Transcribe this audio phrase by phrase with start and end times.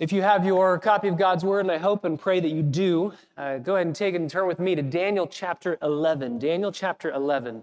[0.00, 2.62] If you have your copy of God's Word, and I hope and pray that you
[2.62, 6.38] do, uh, go ahead and take it and turn with me to Daniel chapter 11.
[6.38, 7.62] Daniel chapter 11.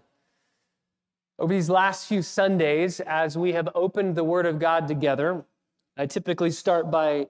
[1.40, 5.46] Over these last few Sundays, as we have opened the Word of God together,
[5.98, 7.30] I typically start by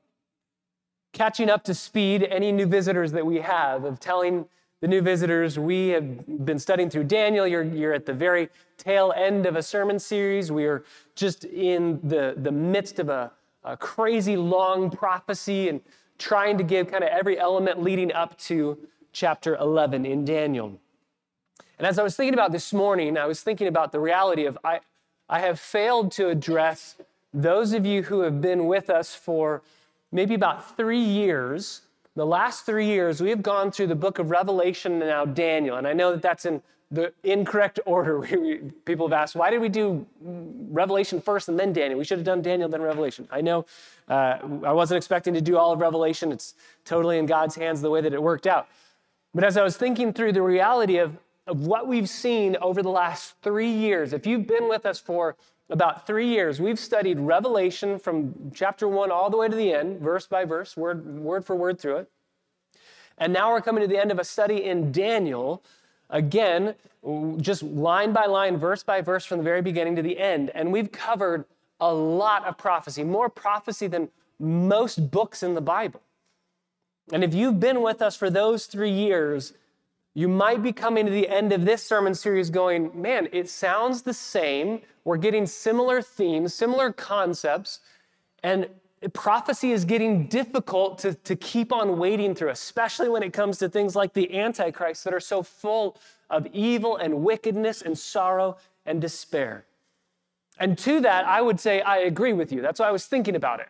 [1.13, 4.43] catching up to speed any new visitors that we have, of telling
[4.81, 7.47] the new visitors we have been studying through Daniel.
[7.47, 10.51] You're, you're at the very tail end of a sermon series.
[10.51, 10.83] We are
[11.15, 13.31] just in the, the midst of a
[13.67, 15.81] a crazy long prophecy and
[16.17, 18.77] trying to give kind of every element leading up to
[19.11, 20.79] chapter 11 in Daniel.
[21.77, 24.57] And as I was thinking about this morning, I was thinking about the reality of
[24.63, 24.79] I,
[25.29, 26.95] I have failed to address
[27.33, 29.61] those of you who have been with us for
[30.11, 31.81] maybe about three years.
[32.15, 35.77] The last three years, we have gone through the book of Revelation and now Daniel.
[35.77, 38.21] And I know that that's in the incorrect order.
[38.85, 41.99] People have asked, why did we do Revelation first and then Daniel?
[41.99, 43.27] We should have done Daniel, then Revelation.
[43.31, 43.65] I know
[44.07, 46.31] uh, I wasn't expecting to do all of Revelation.
[46.31, 46.53] It's
[46.85, 48.67] totally in God's hands the way that it worked out.
[49.33, 52.89] But as I was thinking through the reality of, of what we've seen over the
[52.89, 55.35] last three years, if you've been with us for
[55.69, 59.99] about three years, we've studied Revelation from chapter one all the way to the end,
[59.99, 62.11] verse by verse, word, word for word through it.
[63.17, 65.63] And now we're coming to the end of a study in Daniel
[66.09, 66.75] Again,
[67.37, 70.51] just line by line, verse by verse from the very beginning to the end.
[70.53, 71.45] And we've covered
[71.79, 76.01] a lot of prophecy, more prophecy than most books in the Bible.
[77.11, 79.53] And if you've been with us for those three years,
[80.13, 84.01] you might be coming to the end of this sermon series going, man, it sounds
[84.01, 84.81] the same.
[85.03, 87.79] We're getting similar themes, similar concepts.
[88.43, 88.67] And
[89.13, 93.69] prophecy is getting difficult to, to keep on wading through, especially when it comes to
[93.69, 95.97] things like the Antichrist that are so full
[96.29, 99.65] of evil and wickedness and sorrow and despair.
[100.59, 102.61] And to that, I would say I agree with you.
[102.61, 103.67] That's why I was thinking about it.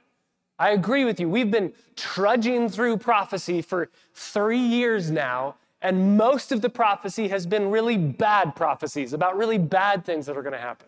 [0.59, 1.30] I agree with you.
[1.30, 7.45] We've been trudging through prophecy for three years now, and most of the prophecy has
[7.45, 10.88] been really bad prophecies about really bad things that are going to happen.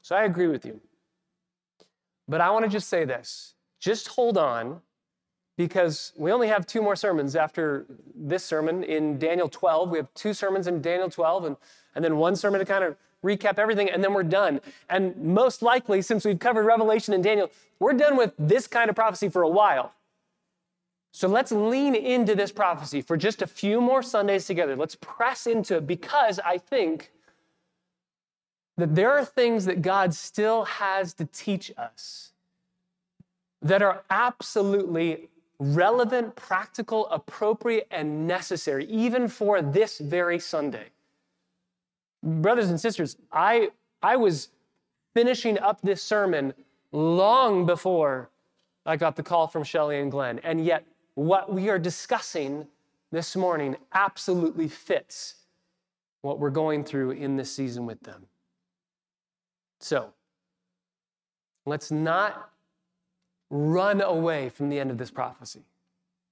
[0.00, 0.80] So I agree with you.
[2.32, 4.80] But I want to just say this just hold on
[5.58, 7.84] because we only have two more sermons after
[8.14, 9.90] this sermon in Daniel 12.
[9.90, 11.56] We have two sermons in Daniel 12 and,
[11.94, 14.62] and then one sermon to kind of recap everything, and then we're done.
[14.88, 18.96] And most likely, since we've covered Revelation and Daniel, we're done with this kind of
[18.96, 19.92] prophecy for a while.
[21.12, 24.74] So let's lean into this prophecy for just a few more Sundays together.
[24.74, 27.12] Let's press into it because I think
[28.82, 32.32] that there are things that God still has to teach us
[33.60, 35.28] that are absolutely
[35.60, 40.86] relevant, practical, appropriate, and necessary, even for this very Sunday.
[42.24, 43.70] Brothers and sisters, I,
[44.02, 44.48] I was
[45.14, 46.52] finishing up this sermon
[46.90, 48.30] long before
[48.84, 50.84] I got the call from Shelley and Glenn, and yet
[51.14, 52.66] what we are discussing
[53.12, 55.36] this morning absolutely fits
[56.22, 58.26] what we're going through in this season with them.
[59.82, 60.12] So,
[61.66, 62.50] let's not
[63.50, 65.62] run away from the end of this prophecy.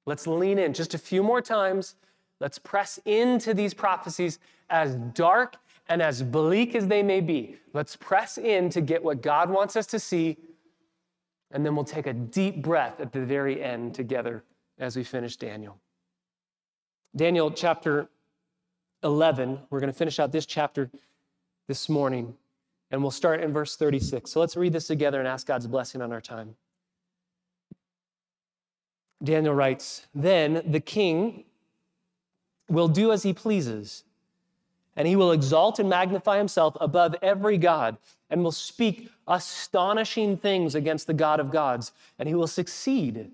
[0.06, 1.96] Let's lean in just a few more times.
[2.40, 4.38] Let's press into these prophecies
[4.70, 5.56] as dark
[5.88, 7.56] and as bleak as they may be.
[7.74, 10.38] Let's press in to get what God wants us to see,
[11.50, 14.44] and then we'll take a deep breath at the very end together
[14.78, 15.76] as we finish Daniel.
[17.14, 18.08] Daniel chapter
[19.02, 20.88] 11, we're going to finish out this chapter
[21.66, 22.34] this morning.
[22.90, 24.30] And we'll start in verse 36.
[24.30, 26.56] So let's read this together and ask God's blessing on our time.
[29.22, 31.44] Daniel writes Then the king
[32.68, 34.04] will do as he pleases,
[34.96, 37.96] and he will exalt and magnify himself above every God,
[38.30, 43.30] and will speak astonishing things against the God of gods, and he will succeed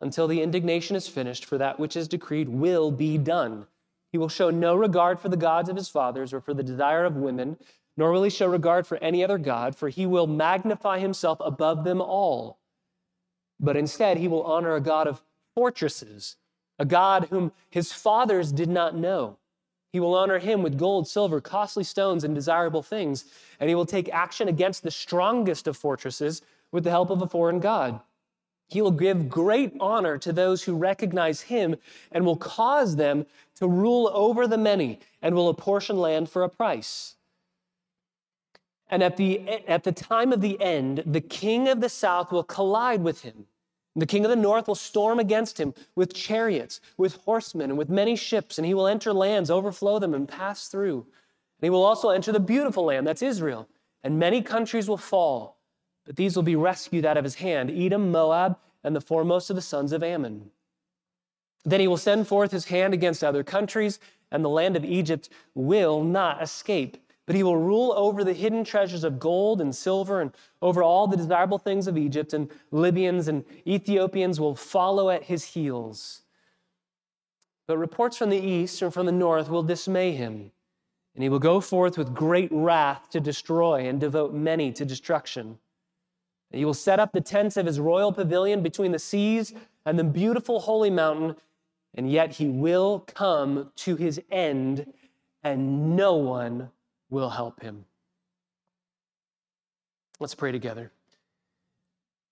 [0.00, 3.66] until the indignation is finished, for that which is decreed will be done.
[4.12, 7.04] He will show no regard for the gods of his fathers or for the desire
[7.04, 7.56] of women
[7.96, 11.84] nor will he show regard for any other God, for he will magnify himself above
[11.84, 12.58] them all.
[13.58, 15.22] But instead, he will honor a God of
[15.54, 16.36] fortresses,
[16.78, 19.38] a God whom his fathers did not know.
[19.92, 23.24] He will honor him with gold, silver, costly stones, and desirable things,
[23.58, 27.26] and he will take action against the strongest of fortresses with the help of a
[27.26, 28.00] foreign God.
[28.68, 31.76] He will give great honor to those who recognize him
[32.12, 33.24] and will cause them
[33.54, 37.14] to rule over the many and will apportion land for a price.
[38.88, 42.44] And at the, at the time of the end, the king of the south will
[42.44, 43.46] collide with him.
[43.96, 47.88] The king of the north will storm against him with chariots, with horsemen, and with
[47.88, 50.98] many ships, and he will enter lands, overflow them, and pass through.
[50.98, 53.68] And he will also enter the beautiful land, that's Israel,
[54.04, 55.56] and many countries will fall.
[56.06, 59.56] but these will be rescued out of his hand Edom, Moab, and the foremost of
[59.56, 60.50] the sons of Ammon.
[61.64, 63.98] Then he will send forth his hand against other countries,
[64.30, 66.96] and the land of Egypt will not escape.
[67.26, 70.30] But he will rule over the hidden treasures of gold and silver, and
[70.62, 75.44] over all the desirable things of Egypt, and Libyans and Ethiopians will follow at his
[75.44, 76.22] heels.
[77.66, 80.52] But reports from the east and from the north will dismay him,
[81.14, 85.58] and he will go forth with great wrath to destroy and devote many to destruction.
[86.52, 89.52] He will set up the tents of his royal pavilion between the seas
[89.84, 91.34] and the beautiful holy mountain,
[91.94, 94.92] and yet he will come to his end,
[95.42, 96.70] and no one
[97.10, 97.84] will help him.
[100.18, 100.92] Let's pray together.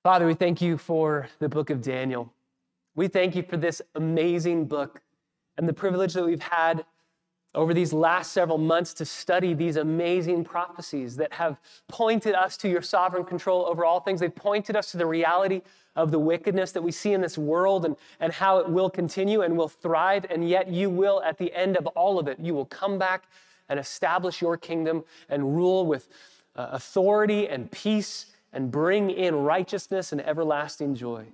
[0.02, 2.32] Father, we thank you for the book of Daniel.
[2.94, 5.02] We thank you for this amazing book
[5.56, 6.84] and the privilege that we've had
[7.54, 12.68] over these last several months to study these amazing prophecies that have pointed us to
[12.68, 14.20] your sovereign control over all things.
[14.20, 15.62] They've pointed us to the reality
[15.94, 19.42] of the wickedness that we see in this world and, and how it will continue
[19.42, 20.26] and will thrive.
[20.28, 23.24] And yet, you will, at the end of all of it, you will come back
[23.68, 26.08] and establish your kingdom and rule with
[26.56, 31.24] uh, authority and peace and bring in righteousness and everlasting joy.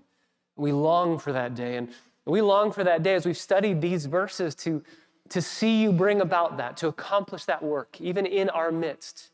[0.57, 1.77] We long for that day.
[1.77, 1.89] And
[2.25, 4.83] we long for that day as we've studied these verses to
[5.31, 9.31] to see you bring about that, to accomplish that work, even in our midst.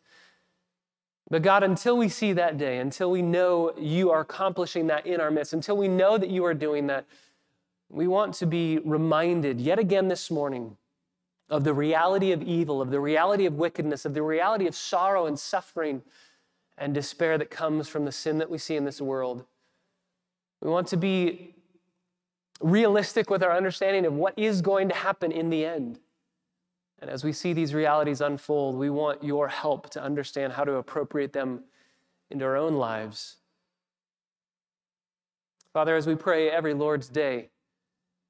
[1.29, 5.21] But God, until we see that day, until we know you are accomplishing that in
[5.21, 7.07] our midst, until we know that you are doing that,
[7.89, 10.77] we want to be reminded yet again this morning
[11.49, 15.27] of the reality of evil, of the reality of wickedness, of the reality of sorrow
[15.27, 16.03] and suffering
[16.77, 19.45] and despair that comes from the sin that we see in this world.
[20.61, 21.55] We want to be
[22.61, 26.01] realistic with our understanding of what is going to happen in the end.
[26.99, 30.75] And as we see these realities unfold, we want your help to understand how to
[30.75, 31.65] appropriate them
[32.31, 33.37] into our own lives.
[35.73, 37.51] Father, as we pray every Lord's Day,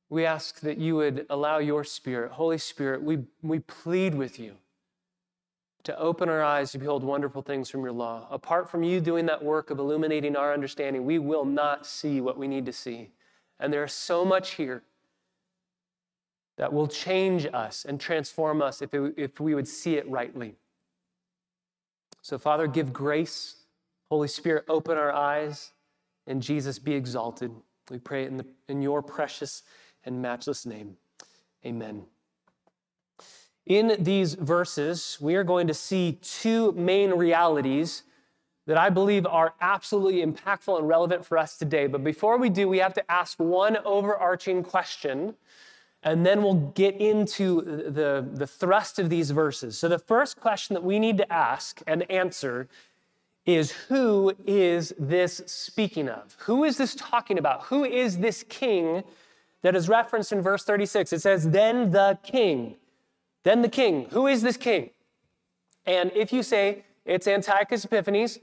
[0.09, 4.55] we ask that you would allow your Spirit, Holy Spirit, we, we plead with you
[5.85, 8.27] to open our eyes to behold wonderful things from your law.
[8.31, 12.37] Apart from you doing that work of illuminating our understanding, we will not see what
[12.37, 13.11] we need to see.
[13.61, 14.83] And there's so much here
[16.57, 20.57] that will change us and transform us if, it, if we would see it rightly.
[22.23, 23.57] So, Father, give grace.
[24.11, 25.73] Holy Spirit, open our eyes,
[26.27, 27.53] and Jesus be exalted.
[27.91, 29.63] We pray in, the, in your precious
[30.07, 30.97] and matchless name.
[31.65, 32.05] Amen.
[33.67, 38.05] In these verses, we are going to see two main realities
[38.67, 41.87] that I believe are absolutely impactful and relevant for us today.
[41.89, 45.35] But before we do, we have to ask one overarching question,
[46.03, 49.79] and then we'll get into the, the thrust of these verses.
[49.79, 52.69] So, the first question that we need to ask and answer
[53.47, 56.37] is Who is this speaking of?
[56.41, 57.65] Who is this talking about?
[57.65, 59.05] Who is this king
[59.67, 61.13] that is referenced in verse 36?
[61.13, 62.77] It says, Then the king.
[63.43, 64.07] Then the king.
[64.11, 64.91] Who is this king?
[65.85, 68.39] And if you say it's Antiochus Epiphanes,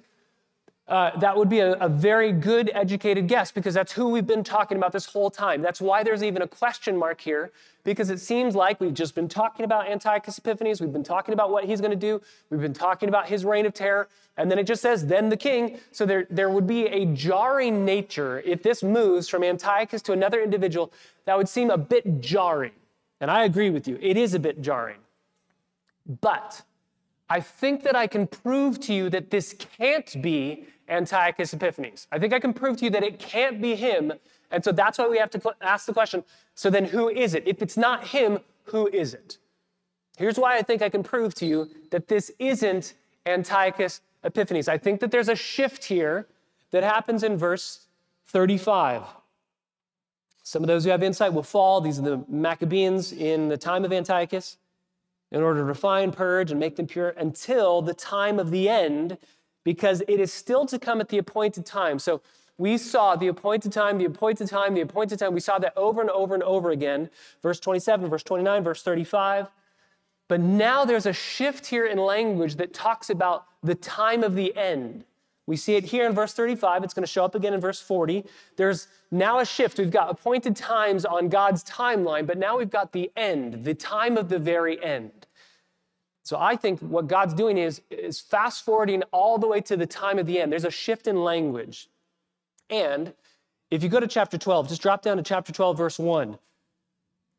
[0.88, 4.44] uh, that would be a, a, very good educated guess because that's who we've been
[4.44, 5.62] talking about this whole time.
[5.62, 7.52] That's why there's even a question mark here
[7.86, 10.82] because it seems like we've just been talking about Antiochus Epiphanes.
[10.82, 12.22] We've been talking about what he's going to do.
[12.50, 14.10] We've been talking about his reign of terror.
[14.36, 15.80] And then it just says, then the king.
[15.94, 20.42] So there, there would be a jarring nature if this moves from Antiochus to another
[20.42, 20.92] individual.
[21.26, 22.72] That would seem a bit jarring.
[23.22, 24.98] And I agree with you, it is a bit jarring.
[26.20, 26.62] But
[27.30, 32.08] I think that I can prove to you that this can't be Antiochus Epiphanes.
[32.12, 34.14] I think I can prove to you that it can't be him.
[34.52, 36.24] And so that's why we have to ask the question
[36.56, 37.48] so then who is it?
[37.48, 39.38] If it's not him, who is it?
[40.18, 42.94] Here's why I think I can prove to you that this isn't
[43.26, 44.68] Antiochus Epiphanes.
[44.68, 46.28] I think that there's a shift here
[46.72, 47.88] that happens in verse
[48.28, 49.04] 35.
[50.44, 51.82] Some of those who have insight will fall.
[51.82, 54.58] These are the Maccabees in the time of Antiochus
[55.32, 59.18] in order to refine, purge, and make them pure until the time of the end
[59.64, 62.00] because it is still to come at the appointed time.
[62.00, 62.22] So
[62.58, 65.34] we saw the appointed time, the appointed time, the appointed time.
[65.34, 67.10] We saw that over and over and over again.
[67.42, 69.48] Verse 27, verse 29, verse 35.
[70.28, 74.56] But now there's a shift here in language that talks about the time of the
[74.56, 75.06] end.
[75.46, 76.84] We see it here in verse 35.
[76.84, 78.24] It's going to show up again in verse 40.
[78.56, 79.78] There's now a shift.
[79.78, 84.16] We've got appointed times on God's timeline, but now we've got the end, the time
[84.16, 85.23] of the very end.
[86.24, 89.86] So I think what God's doing is, is fast forwarding all the way to the
[89.86, 90.52] time of the end.
[90.52, 91.90] There's a shift in language.
[92.70, 93.14] And
[93.70, 96.38] if you go to chapter 12, just drop down to chapter 12, verse 1.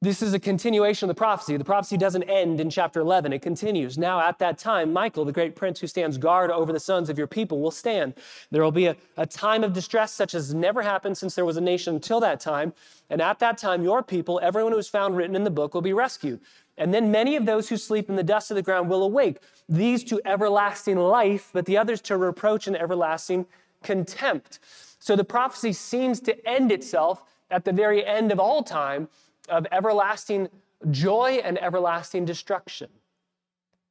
[0.03, 1.57] this is a continuation of the prophecy.
[1.57, 3.97] The prophecy doesn't end in chapter 11, it continues.
[3.97, 7.17] Now, at that time, Michael, the great prince who stands guard over the sons of
[7.17, 8.13] your people, will stand.
[8.51, 11.57] There will be a, a time of distress such as never happened since there was
[11.57, 12.75] a nation until that time.
[13.09, 15.83] And at that time, your people, everyone who is found written in the book, will
[15.83, 16.41] be rescued.
[16.77, 19.39] And then many of those who sleep in the dust of the ground will awake,
[19.69, 23.47] these to everlasting life, but the others to reproach and everlasting
[23.83, 24.59] contempt.
[24.99, 29.09] So the prophecy seems to end itself at the very end of all time
[29.49, 30.49] of everlasting
[30.91, 32.89] joy and everlasting destruction.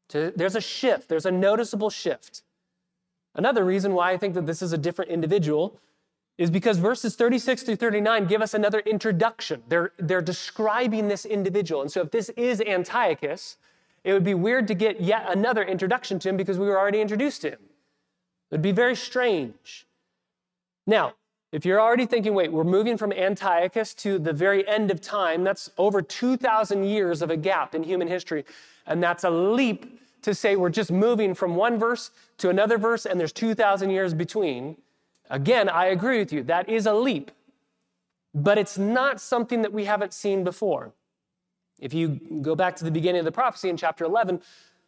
[0.10, 2.44] There's a shift, there's a noticeable shift.
[3.36, 5.80] Another reason why I think that this is a different individual
[6.38, 9.62] is because verses 36 through 39 give us another introduction.
[9.68, 11.82] They're, they're describing this individual.
[11.82, 13.58] And so if this is Antiochus,
[14.04, 17.02] it would be weird to get yet another introduction to him because we were already
[17.02, 17.60] introduced to him.
[18.52, 19.88] It would be very strange.
[20.86, 21.14] Now,
[21.52, 25.44] if you're already thinking, wait, we're moving from Antiochus to the very end of time,
[25.44, 28.44] that's over 2,000 years of a gap in human history.
[28.88, 32.10] And that's a leap to say we're just moving from one verse
[32.40, 34.78] to another verse and there's 2,000 years between.
[35.34, 36.44] Again, I agree with you.
[36.44, 37.32] That is a leap,
[38.36, 40.94] but it's not something that we haven't seen before.
[41.80, 44.44] If you go back to the beginning of the prophecy in chapter 11,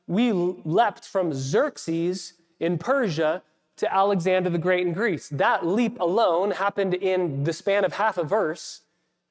[0.06, 3.42] we leapt from Xerxes in Persia
[3.78, 5.30] to Alexander the Great in Greece.
[5.30, 8.82] That leap alone happened in the span of half a verse,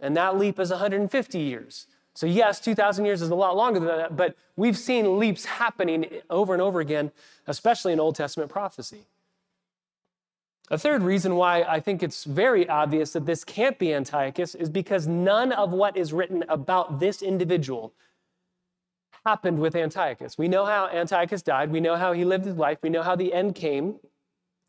[0.00, 1.86] and that leap is 150 years.
[2.14, 6.06] So, yes, 2,000 years is a lot longer than that, but we've seen leaps happening
[6.28, 7.12] over and over again,
[7.46, 9.04] especially in Old Testament prophecy.
[10.70, 14.70] A third reason why I think it's very obvious that this can't be Antiochus is
[14.70, 17.92] because none of what is written about this individual
[19.26, 20.38] happened with Antiochus.
[20.38, 23.14] We know how Antiochus died, we know how he lived his life, we know how
[23.14, 23.96] the end came.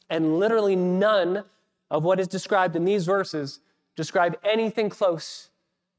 [0.10, 1.46] And literally none
[1.90, 3.62] of what is described in these verses
[3.96, 5.50] describe anything close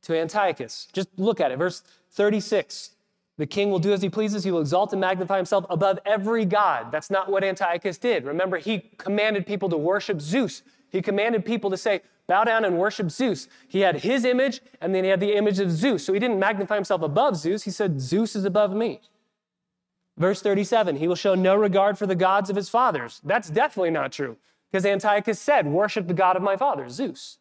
[0.03, 0.89] to Antiochus.
[0.93, 1.59] Just look at it.
[1.59, 2.96] Verse 36
[3.39, 6.45] The king will do as he pleases, he will exalt and magnify himself above every
[6.45, 6.91] god.
[6.91, 8.25] That's not what Antiochus did.
[8.25, 10.63] Remember, he commanded people to worship Zeus.
[10.91, 13.49] He commanded people to say, bow down and worship Zeus.
[13.69, 16.05] He had his image, and then he had the image of Zeus.
[16.05, 17.65] So he didn't magnify himself above Zeus.
[17.65, 19.01] He said, Zeus is above me.
[20.17, 23.21] Verse 37, he will show no regard for the gods of his fathers.
[23.23, 24.39] That's definitely not true
[24.71, 27.37] because Antiochus said, Worship the God of my fathers, Zeus.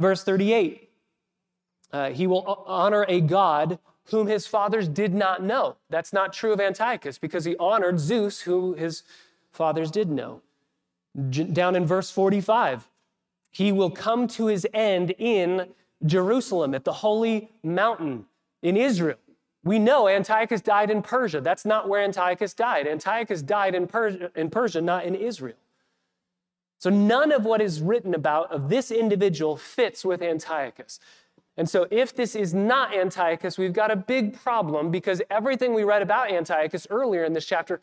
[0.00, 0.90] Verse 38,
[1.92, 5.76] uh, he will honor a God whom his fathers did not know.
[5.90, 9.02] That's not true of Antiochus because he honored Zeus, who his
[9.50, 10.42] fathers did know.
[11.30, 12.88] Down in verse 45,
[13.50, 15.68] he will come to his end in
[16.04, 18.26] Jerusalem at the holy mountain
[18.62, 19.16] in Israel.
[19.62, 21.40] We know Antiochus died in Persia.
[21.40, 22.86] That's not where Antiochus died.
[22.86, 25.56] Antiochus died in Persia, in Persia, not in Israel.
[26.78, 31.00] So none of what is written about of this individual fits with Antiochus.
[31.56, 35.84] And so if this is not Antiochus, we've got a big problem because everything we
[35.84, 37.80] read about Antiochus earlier in this chapter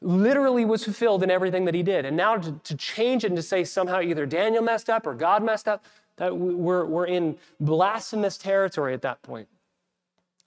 [0.00, 2.06] literally was fulfilled in everything that he did.
[2.06, 5.14] And now to, to change it and to say somehow either Daniel messed up or
[5.14, 5.84] God messed up,
[6.16, 9.48] that we're, we're in blasphemous territory at that point.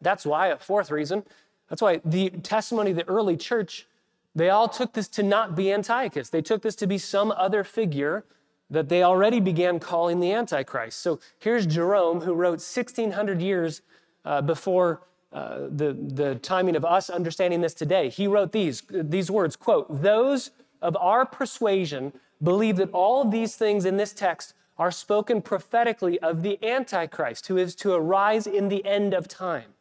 [0.02, 1.24] That's why, a fourth reason,
[1.70, 3.88] that's why the testimony of the early church,
[4.36, 6.30] they all took this to not be Antiochus.
[6.30, 8.26] They took this to be some other figure
[8.74, 11.00] that they already began calling the Antichrist.
[11.00, 13.82] So here's Jerome, who wrote 1600 years
[14.26, 18.10] uh, before uh, the, the timing of us understanding this today.
[18.10, 20.52] He wrote these, these words, quote, those
[20.82, 26.20] of our persuasion believe that all of these things in this text are spoken prophetically
[26.20, 29.76] of the Antichrist, who is to arise in the end of time.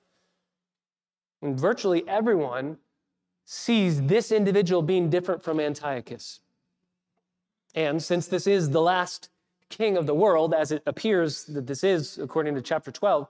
[1.40, 2.76] And virtually everyone
[3.46, 6.40] sees this individual being different from Antiochus.
[7.75, 9.31] And since this is the last
[9.69, 13.29] king of the world, as it appears that this is, according to chapter 12,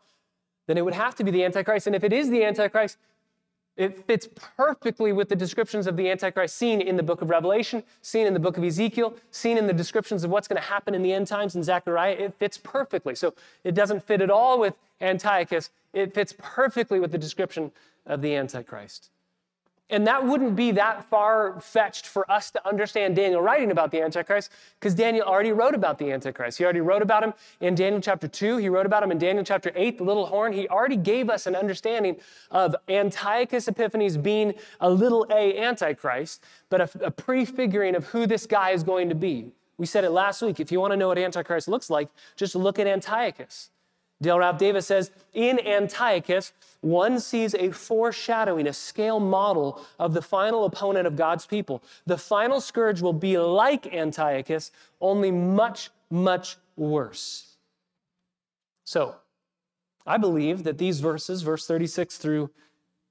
[0.67, 1.87] then it would have to be the Antichrist.
[1.87, 2.99] And if it is the Antichrist,
[3.77, 7.83] it fits perfectly with the descriptions of the Antichrist seen in the book of Revelation,
[8.03, 10.95] seen in the book of Ezekiel, seen in the descriptions of what's going to happen
[10.95, 12.13] in the end times in Zechariah.
[12.13, 13.15] It fits perfectly.
[13.15, 13.35] So
[13.65, 15.71] it doesn't fit at all with Antiochus.
[15.95, 17.73] It fits perfectly with the description
[18.05, 19.11] of the Antichrist.
[19.93, 24.01] And that wouldn't be that far fetched for us to understand Daniel writing about the
[24.01, 26.57] Antichrist, because Daniel already wrote about the Antichrist.
[26.57, 28.57] He already wrote about him in Daniel chapter 2.
[28.57, 30.55] He wrote about him in Daniel chapter 8, the little horn.
[30.55, 32.17] He already gave us an understanding
[32.51, 38.47] of Antiochus Epiphanes being a little a Antichrist, but a, a prefiguring of who this
[38.47, 39.53] guy is going to be.
[39.77, 40.59] We said it last week.
[40.59, 43.71] If you want to know what Antichrist looks like, just look at Antiochus.
[44.23, 50.23] Dale Ralph Davis says, in Antiochus, one sees a foreshadowing, a scale model of the
[50.23, 51.83] final opponent of God's people.
[52.07, 57.57] The final scourge will be like Antiochus, only much, much worse.
[58.85, 59.17] So,
[60.07, 62.51] I believe that these verses, verse 36 through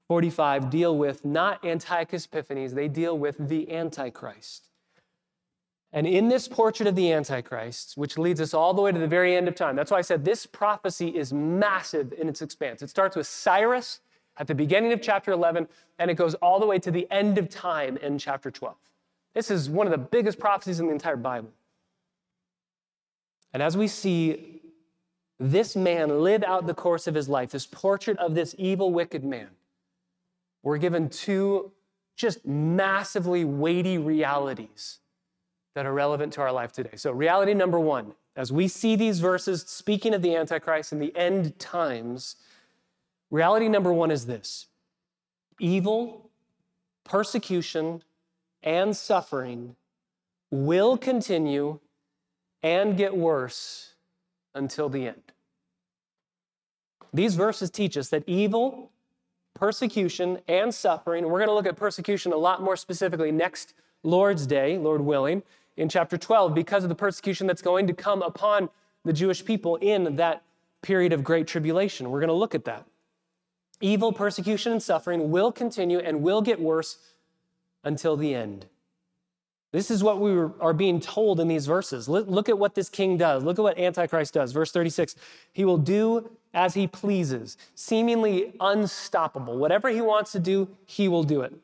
[0.08, 4.71] 45, deal with not Antiochus Epiphanes, they deal with the Antichrist.
[5.92, 9.06] And in this portrait of the Antichrist, which leads us all the way to the
[9.06, 12.80] very end of time, that's why I said this prophecy is massive in its expanse.
[12.80, 14.00] It starts with Cyrus
[14.38, 15.68] at the beginning of chapter 11,
[15.98, 18.74] and it goes all the way to the end of time in chapter 12.
[19.34, 21.50] This is one of the biggest prophecies in the entire Bible.
[23.52, 24.60] And as we see
[25.38, 29.24] this man live out the course of his life, this portrait of this evil, wicked
[29.24, 29.48] man,
[30.62, 31.72] we're given two
[32.16, 35.00] just massively weighty realities
[35.74, 36.96] that are relevant to our life today.
[36.96, 41.14] So, reality number one, as we see these verses speaking of the Antichrist in the
[41.16, 42.36] end times,
[43.30, 44.66] reality number one is this
[45.58, 46.30] evil,
[47.04, 48.02] persecution,
[48.62, 49.76] and suffering
[50.50, 51.78] will continue
[52.62, 53.94] and get worse
[54.54, 55.32] until the end.
[57.12, 58.90] These verses teach us that evil,
[59.54, 64.46] persecution, and suffering, we're going to look at persecution a lot more specifically next Lord's
[64.46, 65.42] Day, Lord willing,
[65.76, 68.68] in chapter 12 because of the persecution that's going to come upon
[69.04, 70.42] the Jewish people in that
[70.82, 72.10] period of great tribulation.
[72.10, 72.86] We're going to look at that.
[73.80, 76.98] Evil, persecution, and suffering will continue and will get worse
[77.84, 78.66] until the end.
[79.72, 82.06] This is what we are being told in these verses.
[82.06, 83.42] Look at what this king does.
[83.42, 84.52] Look at what Antichrist does.
[84.52, 85.16] Verse 36
[85.52, 89.56] He will do as he pleases, seemingly unstoppable.
[89.56, 91.54] Whatever he wants to do, he will do it.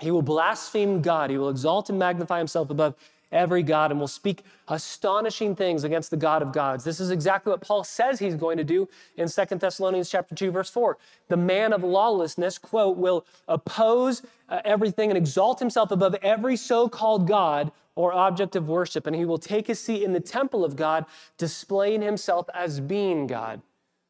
[0.00, 1.28] He will blaspheme God.
[1.28, 2.94] He will exalt and magnify himself above
[3.32, 6.84] every God and will speak astonishing things against the God of gods.
[6.84, 10.50] This is exactly what Paul says he's going to do in Second Thessalonians chapter 2
[10.50, 10.98] verse 4.
[11.28, 17.26] The man of lawlessness, quote, will oppose uh, everything and exalt himself above every so-called
[17.26, 20.76] God or object of worship and he will take his seat in the temple of
[20.76, 21.06] God,
[21.38, 23.62] displaying himself as being God.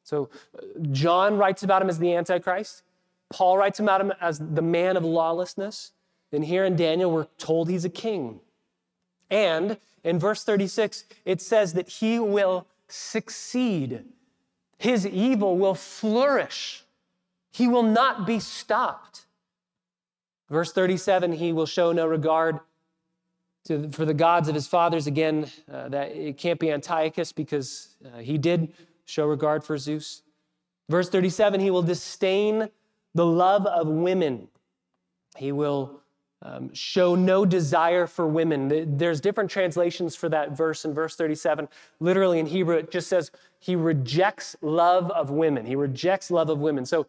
[0.05, 2.83] So uh, John writes about him as the antichrist.
[3.31, 5.93] Paul writes about him as the man of lawlessness.
[6.33, 8.41] And here in Daniel, we're told he's a king.
[9.33, 14.05] And in verse 36, it says that he will succeed.
[14.79, 16.85] His evil will flourish.
[17.51, 19.25] He will not be stopped.
[20.51, 22.61] Verse 37, he will show no regard
[23.65, 25.07] to, for the gods of his fathers.
[25.07, 28.75] Again, uh, that it can't be Antiochus because uh, he did
[29.07, 30.23] show regard for Zeus.
[30.91, 32.69] Verse 37, he will disdain
[33.15, 34.49] the love of women.
[35.39, 36.02] He will
[36.45, 38.97] um, show no desire for women.
[38.97, 41.69] There's different translations for that verse in verse 37.
[42.01, 45.67] Literally in Hebrew, it just says he rejects love of women.
[45.67, 46.85] He rejects love of women.
[46.85, 47.07] So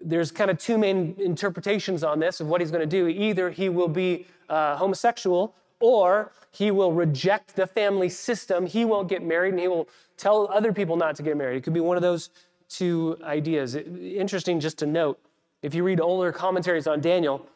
[0.00, 3.08] there's kind of two main interpretations on this of what he's going to do.
[3.08, 8.66] Either he will be uh, homosexual or he will reject the family system.
[8.66, 11.56] He won't get married and he will tell other people not to get married.
[11.56, 12.30] It could be one of those
[12.68, 13.74] two ideas.
[13.74, 15.18] Interesting just to note,
[15.62, 17.46] if you read older commentaries on Daniel,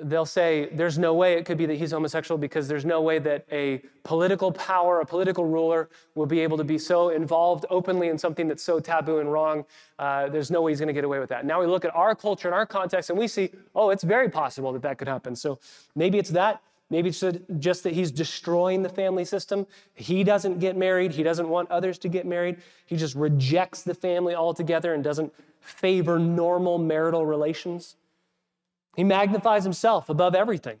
[0.00, 3.18] they'll say there's no way it could be that he's homosexual because there's no way
[3.18, 8.08] that a political power, a political ruler, will be able to be so involved openly
[8.08, 9.64] in something that's so taboo and wrong.
[9.98, 11.46] Uh, there's no way he's going to get away with that.
[11.46, 14.28] Now we look at our culture and our context and we see, oh, it's very
[14.28, 15.34] possible that that could happen.
[15.34, 15.58] So
[15.94, 16.62] maybe it's that.
[16.88, 17.24] Maybe it's
[17.58, 19.66] just that he's destroying the family system.
[19.94, 21.10] He doesn't get married.
[21.10, 22.58] He doesn't want others to get married.
[22.84, 27.96] He just rejects the family altogether and doesn't favor normal marital relations.
[28.96, 30.78] He magnifies himself above everything.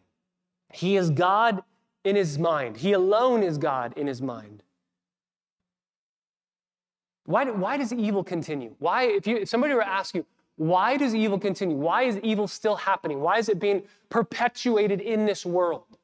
[0.72, 1.62] He is God
[2.02, 2.78] in his mind.
[2.78, 4.62] He alone is God in his mind.
[7.26, 8.74] Why, why does evil continue?
[8.78, 10.24] Why, if, you, if somebody were to ask you,
[10.56, 11.76] why does evil continue?
[11.76, 13.20] Why is evil still happening?
[13.20, 15.98] Why is it being perpetuated in this world?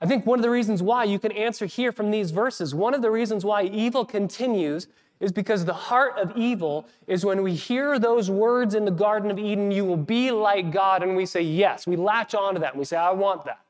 [0.00, 2.94] I think one of the reasons why you can answer here from these verses, one
[2.94, 4.86] of the reasons why evil continues
[5.22, 9.30] is because the heart of evil is when we hear those words in the Garden
[9.30, 12.72] of Eden, you will be like God, and we say, yes, we latch onto that
[12.72, 13.60] and we say, I want that.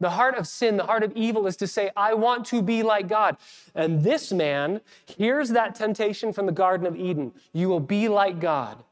[0.00, 2.82] The heart of sin, the heart of evil is to say, I want to be
[2.82, 3.36] like God.
[3.74, 8.40] And this man hears that temptation from the Garden of Eden you will be like
[8.40, 8.82] God.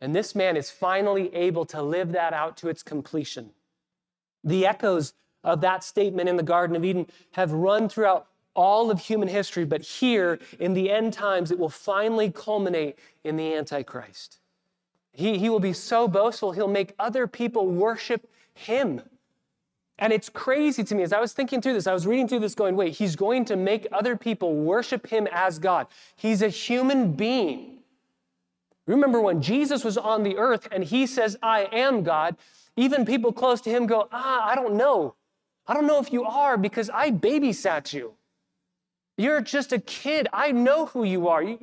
[0.00, 3.50] And this man is finally able to live that out to its completion.
[4.42, 5.12] The echoes
[5.44, 9.64] of that statement in the Garden of Eden have run throughout all of human history,
[9.64, 14.38] but here in the end times, it will finally culminate in the Antichrist.
[15.12, 19.02] He, he will be so boastful, he'll make other people worship him.
[19.98, 22.40] And it's crazy to me as I was thinking through this, I was reading through
[22.40, 25.86] this going, wait, he's going to make other people worship him as God.
[26.16, 27.78] He's a human being.
[28.86, 32.36] Remember when Jesus was on the earth and he says, I am God,
[32.76, 35.14] even people close to him go, ah, I don't know.
[35.66, 38.15] I don't know if you are because I babysat you.
[39.16, 40.28] You're just a kid.
[40.32, 41.42] I know who you are.
[41.42, 41.58] You,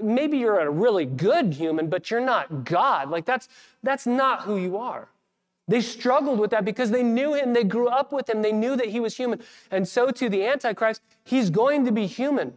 [0.00, 3.10] maybe you're a really good human, but you're not God.
[3.10, 3.48] Like that's
[3.82, 5.08] that's not who you are.
[5.66, 8.76] They struggled with that because they knew him, they grew up with him, they knew
[8.76, 9.40] that he was human.
[9.70, 12.52] And so to the Antichrist, he's going to be human.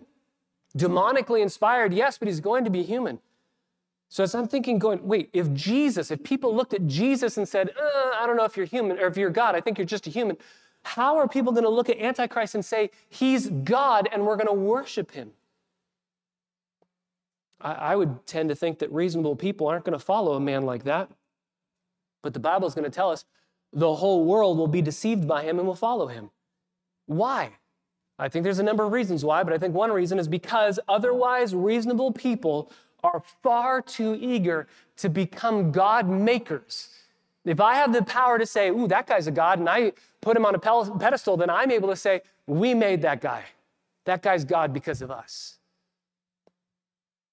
[0.77, 3.19] Demonically inspired, yes, but he's going to be human.
[4.09, 7.69] So as I'm thinking, going, wait, if Jesus, if people looked at Jesus and said,
[7.69, 10.07] uh, I don't know if you're human or if you're God, I think you're just
[10.07, 10.37] a human,
[10.87, 14.47] how are people going to look at Antichrist and say, he's God and we're going
[14.47, 15.31] to worship him?
[17.59, 20.63] I, I would tend to think that reasonable people aren't going to follow a man
[20.63, 21.09] like that.
[22.23, 23.25] But the Bible is going to tell us
[23.73, 26.31] the whole world will be deceived by him and will follow him.
[27.05, 27.51] Why?
[28.17, 30.79] I think there's a number of reasons why, but I think one reason is because
[30.87, 32.71] otherwise reasonable people
[33.03, 36.89] are far too eager to become God makers.
[37.47, 40.35] If I have the power to say, ooh, that guy's a God, and I put
[40.35, 43.43] him on a pedestal, then I'm able to say, we made that guy.
[44.05, 45.57] That guy's God because of us.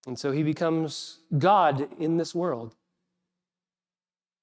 [0.06, 2.74] And so he becomes God in this world.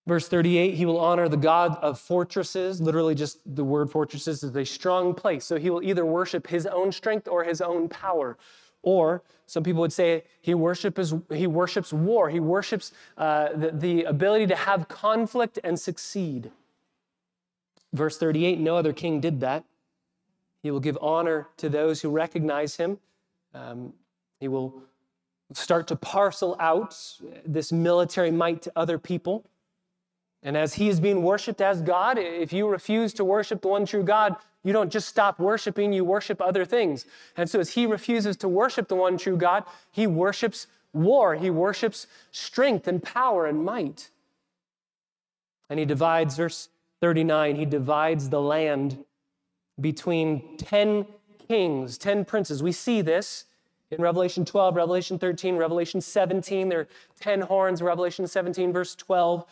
[0.08, 2.82] Verse 38, he will honor the God of fortresses.
[2.82, 5.46] Literally, just the word fortresses is a strong place.
[5.46, 8.38] So he will either worship his own strength or his own power.
[8.84, 12.30] Or some people would say he, worships, he worships war.
[12.30, 16.52] He worships uh, the, the ability to have conflict and succeed.
[17.94, 19.66] Verse 38 no other king did that.
[20.64, 23.00] He will give honor to those who recognize him.
[23.54, 23.94] Um,
[24.40, 24.84] he will
[25.54, 26.96] start to parcel out
[27.46, 29.46] this military might to other people.
[30.44, 33.86] And as he is being worshiped as God, if you refuse to worship the one
[33.86, 37.06] true God, you don't just stop worshiping, you worship other things.
[37.36, 41.50] And so, as he refuses to worship the one true God, he worships war, he
[41.50, 44.10] worships strength and power and might.
[45.70, 46.70] And he divides, verse
[47.00, 49.04] 39, he divides the land
[49.80, 51.06] between 10
[51.48, 52.62] kings, 10 princes.
[52.62, 53.46] We see this
[53.90, 56.70] in Revelation 12, Revelation 13, Revelation 17.
[56.70, 56.88] There are
[57.20, 59.46] 10 horns, Revelation 17, verse 12.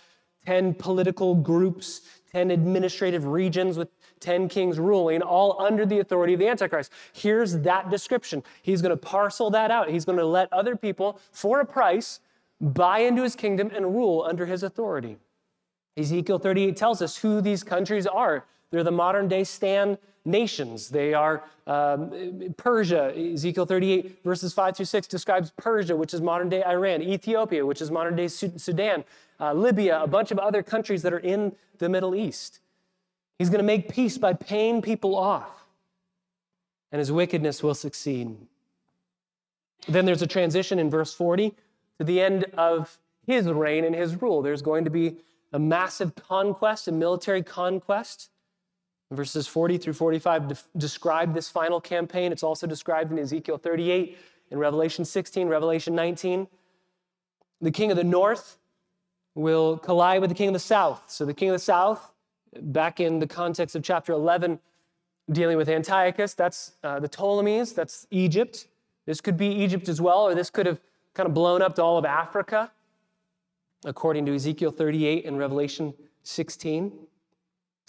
[0.46, 6.40] 10 political groups, 10 administrative regions with 10 kings ruling, all under the authority of
[6.40, 6.92] the Antichrist.
[7.14, 8.44] Here's that description.
[8.62, 9.90] He's going to parcel that out.
[9.90, 12.20] He's going to let other people, for a price,
[12.62, 15.18] buy into his kingdom and rule under his authority.
[15.98, 18.46] Ezekiel 38 tells us who these countries are.
[18.72, 20.90] They're the modern day Stan nations.
[20.90, 23.14] They are um, Persia.
[23.16, 27.82] Ezekiel 38, verses 5 through 6 describes Persia, which is modern day Iran, Ethiopia, which
[27.82, 29.04] is modern day Sudan,
[29.40, 32.60] uh, Libya, a bunch of other countries that are in the Middle East.
[33.40, 35.66] He's going to make peace by paying people off,
[36.92, 38.36] and his wickedness will succeed.
[39.88, 41.56] Then there's a transition in verse 40
[41.98, 44.42] to the end of his reign and his rule.
[44.42, 45.18] There's going to be
[45.54, 48.30] a massive conquest, a military conquest.
[49.12, 52.32] Verses 40 through 45 de- describe this final campaign.
[52.32, 54.18] It's also described in Ezekiel 38,
[54.52, 56.48] in Revelation 16, Revelation 19.
[57.62, 58.58] The king of the north
[59.34, 61.04] will collide with the king of the south.
[61.08, 62.12] So, the king of the south,
[62.62, 64.60] back in the context of chapter 11,
[65.32, 68.68] dealing with Antiochus, that's uh, the Ptolemies, that's Egypt.
[69.06, 70.80] This could be Egypt as well, or this could have
[71.14, 72.72] kind of blown up to all of Africa,
[73.86, 76.92] according to Ezekiel 38 and Revelation 16.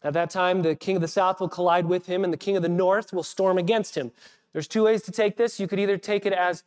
[0.02, 2.56] At that time, the king of the south will collide with him, and the king
[2.56, 4.12] of the north will storm against him.
[4.52, 5.60] There's two ways to take this.
[5.60, 6.64] You could either take it as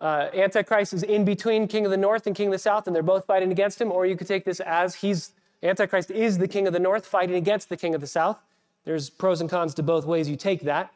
[0.00, 2.96] uh, Antichrist is in between king of the north and king of the south, and
[2.96, 5.32] they're both fighting against him, or you could take this as he's
[5.62, 8.38] Antichrist is the king of the north fighting against the king of the south.
[8.84, 10.92] There's pros and cons to both ways you take that.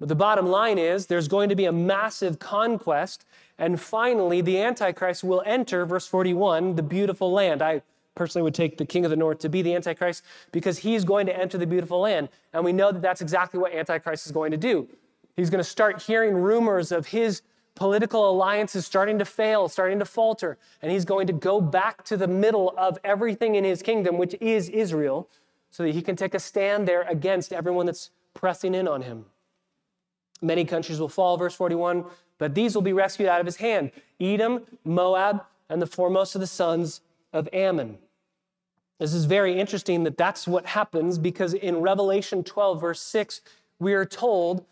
[0.00, 3.26] But the bottom line is there's going to be a massive conquest,
[3.58, 7.60] and finally the Antichrist will enter, verse 41, the beautiful land.
[7.62, 7.82] I
[8.14, 11.26] personally would take the king of the north to be the Antichrist because he's going
[11.26, 12.30] to enter the beautiful land.
[12.52, 14.88] And we know that that's exactly what Antichrist is going to do.
[15.36, 17.42] He's going to start hearing rumors of his
[17.80, 22.04] political alliance is starting to fail, starting to falter, and he's going to go back
[22.04, 25.26] to the middle of everything in his kingdom, which is Israel,
[25.70, 29.24] so that he can take a stand there against everyone that's pressing in on him.
[30.42, 32.04] Many countries will fall, verse 41,
[32.36, 36.42] but these will be rescued out of his hand Edom, Moab, and the foremost of
[36.42, 37.00] the sons
[37.32, 37.96] of Ammon.
[38.98, 43.40] This is very interesting that that's what happens because in Revelation 12, verse 6,
[43.78, 44.66] we are told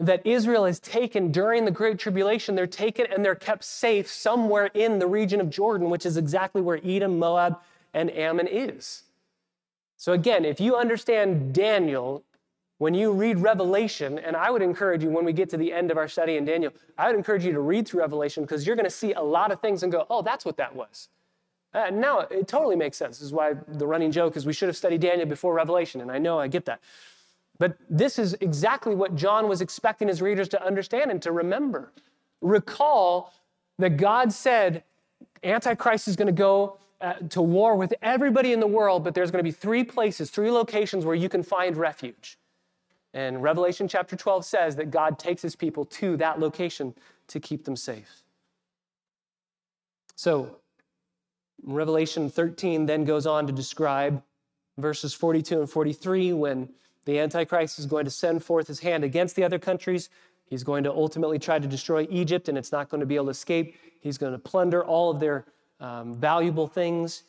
[0.00, 2.54] that Israel is taken during the Great Tribulation.
[2.54, 6.62] They're taken and they're kept safe somewhere in the region of Jordan, which is exactly
[6.62, 7.58] where Edom, Moab,
[7.92, 9.02] and Ammon is.
[9.96, 12.22] So, again, if you understand Daniel,
[12.78, 15.90] when you read Revelation, and I would encourage you when we get to the end
[15.90, 18.76] of our study in Daniel, I would encourage you to read through Revelation because you're
[18.76, 21.08] going to see a lot of things and go, oh, that's what that was.
[21.74, 23.18] Uh, now, it totally makes sense.
[23.18, 26.10] This is why the running joke is we should have studied Daniel before Revelation, and
[26.10, 26.80] I know I get that.
[27.58, 31.92] But this is exactly what John was expecting his readers to understand and to remember.
[32.40, 33.32] Recall
[33.78, 34.84] that God said
[35.42, 39.30] Antichrist is going to go uh, to war with everybody in the world, but there's
[39.30, 42.38] going to be three places, three locations where you can find refuge.
[43.14, 46.94] And Revelation chapter 12 says that God takes his people to that location
[47.28, 48.22] to keep them safe.
[50.14, 50.56] So,
[51.62, 54.22] Revelation 13 then goes on to describe
[54.76, 56.68] verses 42 and 43 when
[57.08, 60.10] the Antichrist is going to send forth his hand against the other countries.
[60.44, 63.24] He's going to ultimately try to destroy Egypt, and it's not going to be able
[63.26, 63.76] to escape.
[64.02, 65.46] He's going to plunder all of their
[65.80, 67.22] um, valuable things.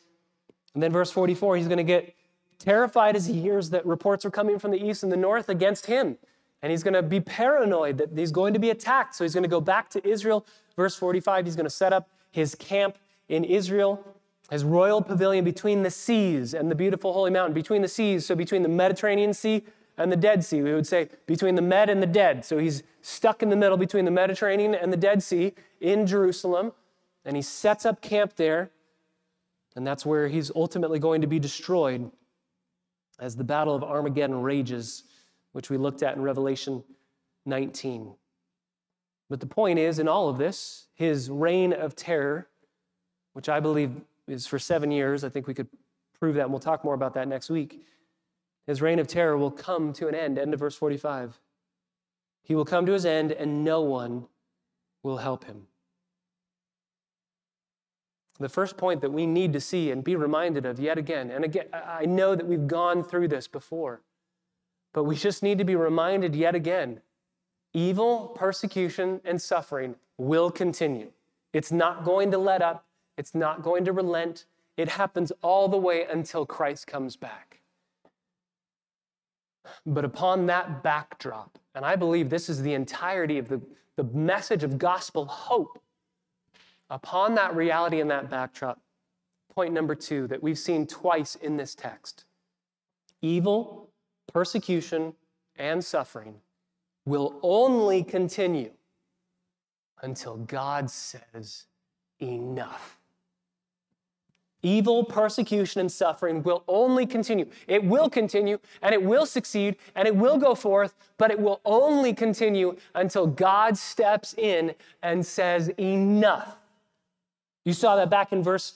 [0.74, 2.14] And then, verse 44, he's going to get
[2.58, 5.86] terrified as he hears that reports are coming from the east and the north against
[5.86, 6.18] him.
[6.60, 9.14] And he's going to be paranoid that he's going to be attacked.
[9.14, 10.44] So he's going to go back to Israel.
[10.76, 12.98] Verse 45, he's going to set up his camp
[13.30, 14.04] in Israel,
[14.50, 17.54] his royal pavilion between the seas and the beautiful holy mountain.
[17.54, 19.62] Between the seas, so between the Mediterranean Sea
[19.96, 20.60] and the Dead Sea.
[20.62, 22.44] We would say between the Med and the Dead.
[22.44, 26.72] So he's stuck in the middle between the Mediterranean and the Dead Sea in Jerusalem.
[27.24, 28.70] And he sets up camp there.
[29.76, 32.10] And that's where he's ultimately going to be destroyed
[33.20, 35.04] as the battle of Armageddon rages,
[35.52, 36.82] which we looked at in Revelation
[37.46, 38.14] 19.
[39.28, 42.48] But the point is, in all of this, his reign of terror,
[43.34, 43.92] which I believe
[44.26, 45.68] is for seven years, I think we could
[46.18, 47.84] prove that, and we'll talk more about that next week.
[48.66, 50.38] His reign of terror will come to an end.
[50.38, 51.40] End of verse 45.
[52.42, 54.26] He will come to his end, and no one
[55.02, 55.66] will help him.
[58.38, 61.44] The first point that we need to see and be reminded of yet again, and
[61.44, 64.00] again, I know that we've gone through this before,
[64.94, 67.00] but we just need to be reminded yet again
[67.72, 71.12] evil, persecution, and suffering will continue.
[71.52, 72.84] It's not going to let up,
[73.16, 74.46] it's not going to relent.
[74.76, 77.60] It happens all the way until Christ comes back.
[79.86, 83.60] But upon that backdrop, and I believe this is the entirety of the,
[83.96, 85.78] the message of gospel hope
[86.90, 88.80] Upon that reality and that backdrop,
[89.54, 92.24] point number two that we've seen twice in this text
[93.22, 93.90] evil,
[94.32, 95.14] persecution,
[95.56, 96.34] and suffering
[97.04, 98.70] will only continue
[100.02, 101.66] until God says,
[102.20, 102.98] enough.
[104.62, 107.46] Evil, persecution, and suffering will only continue.
[107.66, 111.60] It will continue and it will succeed and it will go forth, but it will
[111.64, 116.56] only continue until God steps in and says, Enough.
[117.64, 118.74] You saw that back in verse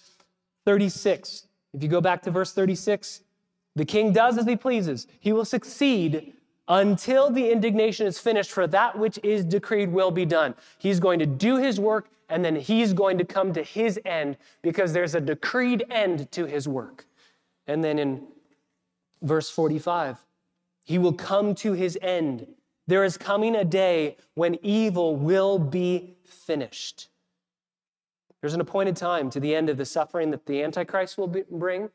[0.64, 1.46] 36.
[1.74, 3.20] If you go back to verse 36,
[3.76, 5.06] the king does as he pleases.
[5.20, 6.32] He will succeed
[6.68, 10.54] until the indignation is finished, for that which is decreed will be done.
[10.78, 14.36] He's going to do his work, and then he's going to come to his end
[14.62, 17.06] because there's a decreed end to his work.
[17.66, 18.26] And then in
[19.22, 20.24] verse 45,
[20.84, 22.46] he will come to his end.
[22.86, 27.08] There is coming a day when evil will be finished.
[28.40, 31.44] There's an appointed time to the end of the suffering that the Antichrist will be,
[31.50, 31.88] bring.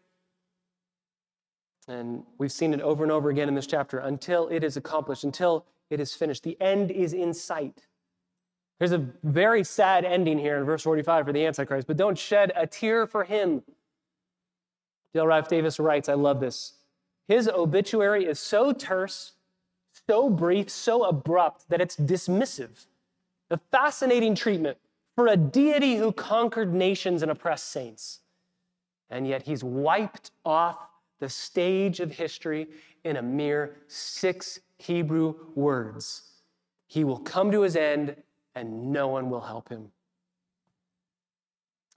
[1.87, 5.23] And we've seen it over and over again in this chapter until it is accomplished,
[5.23, 6.43] until it is finished.
[6.43, 7.85] The end is in sight.
[8.79, 12.53] There's a very sad ending here in verse 45 for the Antichrist, but don't shed
[12.55, 13.61] a tear for him.
[15.13, 16.73] Dale Ralph Davis writes, I love this.
[17.27, 19.33] His obituary is so terse,
[20.07, 22.85] so brief, so abrupt that it's dismissive.
[23.51, 24.77] A fascinating treatment
[25.15, 28.19] for a deity who conquered nations and oppressed saints.
[29.09, 30.77] And yet he's wiped off
[31.19, 32.67] the stage of history
[33.03, 36.23] in a mere six Hebrew words.
[36.87, 38.15] He will come to his end
[38.55, 39.91] and no one will help him.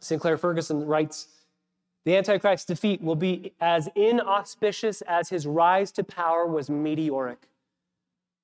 [0.01, 1.29] Sinclair Ferguson writes
[2.05, 7.49] The Antichrist's defeat will be as inauspicious as his rise to power was meteoric.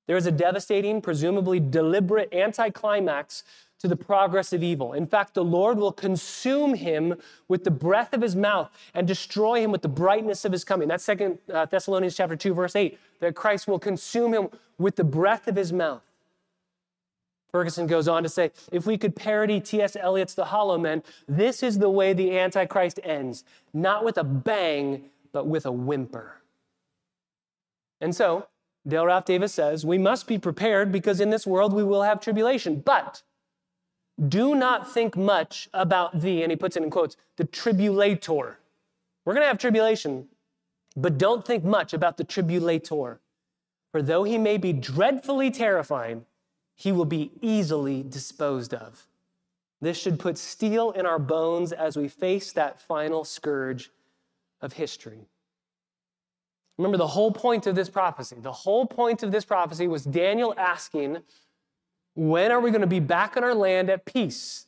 [0.06, 3.44] There is a devastating, presumably deliberate anticlimax
[3.80, 4.92] to the progress of evil.
[4.92, 7.14] In fact, the Lord will consume him
[7.46, 10.88] with the breath of his mouth and destroy him with the brightness of his coming.
[10.88, 15.04] That's Second uh, Thessalonians chapter 2 verse 8, that Christ will consume him with the
[15.04, 16.02] breath of his mouth.
[17.50, 19.96] Ferguson goes on to say, if we could parody T.S.
[19.96, 25.10] Eliot's The Hollow Men, this is the way the Antichrist ends, not with a bang,
[25.32, 26.36] but with a whimper.
[28.00, 28.46] And so,
[28.86, 32.20] Dale Ralph Davis says, we must be prepared because in this world we will have
[32.20, 32.80] tribulation.
[32.80, 33.22] But
[34.28, 38.58] do not think much about thee, and he puts it in quotes, the tribulator.
[39.24, 40.28] We're going to have tribulation,
[40.96, 43.20] but don't think much about the tribulator.
[43.92, 46.26] For though he may be dreadfully terrifying,
[46.78, 49.08] he will be easily disposed of.
[49.80, 53.90] This should put steel in our bones as we face that final scourge
[54.60, 55.26] of history.
[56.78, 60.54] Remember, the whole point of this prophecy, the whole point of this prophecy was Daniel
[60.56, 61.18] asking,
[62.14, 64.66] when are we going to be back in our land at peace?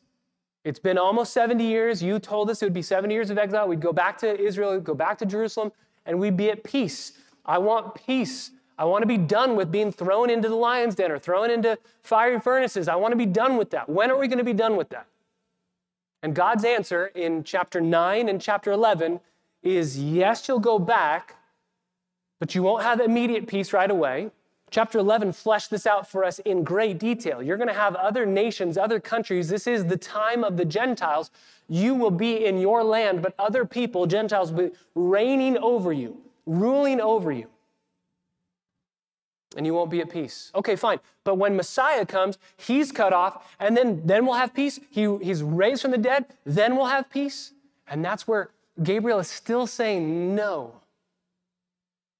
[0.65, 2.03] It's been almost 70 years.
[2.03, 3.69] You told us it would be 70 years of exile.
[3.69, 5.71] We'd go back to Israel, go back to Jerusalem,
[6.05, 7.13] and we'd be at peace.
[7.45, 8.51] I want peace.
[8.81, 11.77] I want to be done with being thrown into the lion's den or thrown into
[12.01, 12.87] fiery furnaces.
[12.87, 13.87] I want to be done with that.
[13.87, 15.05] When are we going to be done with that?
[16.23, 19.19] And God's answer in chapter 9 and chapter 11
[19.61, 21.35] is yes, you'll go back,
[22.39, 24.31] but you won't have immediate peace right away.
[24.71, 27.43] Chapter 11 fleshed this out for us in great detail.
[27.43, 29.47] You're going to have other nations, other countries.
[29.47, 31.29] This is the time of the Gentiles.
[31.69, 36.17] You will be in your land, but other people, Gentiles, will be reigning over you,
[36.47, 37.47] ruling over you.
[39.57, 40.51] And you won't be at peace.
[40.55, 40.99] Okay, fine.
[41.23, 44.79] But when Messiah comes, he's cut off, and then, then we'll have peace.
[44.89, 47.51] He, he's raised from the dead, then we'll have peace.
[47.87, 50.75] And that's where Gabriel is still saying no.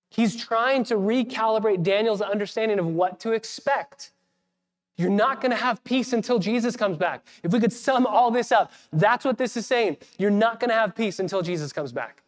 [0.10, 4.12] He's trying to recalibrate Daniel's understanding of what to expect.
[4.98, 7.26] You're not going to have peace until Jesus comes back.
[7.44, 9.98] If we could sum all this up, that's what this is saying.
[10.18, 12.22] You're not going to have peace until Jesus comes back.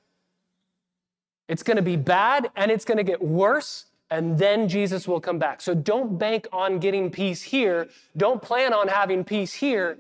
[1.49, 5.19] It's going to be bad and it's going to get worse, and then Jesus will
[5.19, 5.59] come back.
[5.59, 7.89] So don't bank on getting peace here.
[8.15, 9.97] Don't plan on having peace here.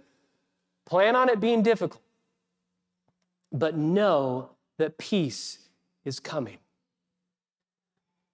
[0.85, 1.99] Plan on it being difficult.
[3.51, 5.67] But know that peace
[6.05, 6.59] is coming.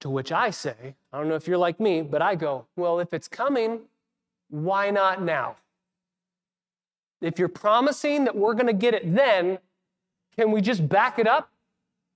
[0.02, 3.00] To which I say, I don't know if you're like me, but I go, well,
[3.00, 3.80] if it's coming,
[4.50, 5.56] why not now?
[7.22, 9.60] If you're promising that we're going to get it then,
[10.38, 11.50] can we just back it up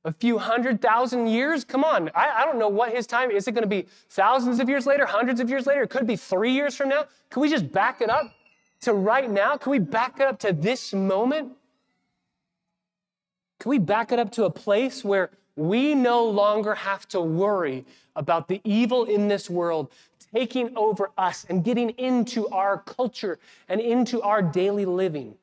[0.05, 1.63] a few hundred thousand years?
[1.63, 2.09] Come on.
[2.13, 3.47] I, I don't know what his time is.
[3.47, 5.83] It going to be thousands of years later, hundreds of years later?
[5.83, 7.05] It could be three years from now.
[7.29, 8.33] Can we just back it up
[8.81, 9.57] to right now?
[9.57, 11.53] Can we back it up to this moment?
[13.59, 17.85] Can we back it up to a place where we no longer have to worry
[18.15, 19.91] about the evil in this world
[20.33, 23.39] taking over us and getting into our culture
[23.69, 25.35] and into our daily living.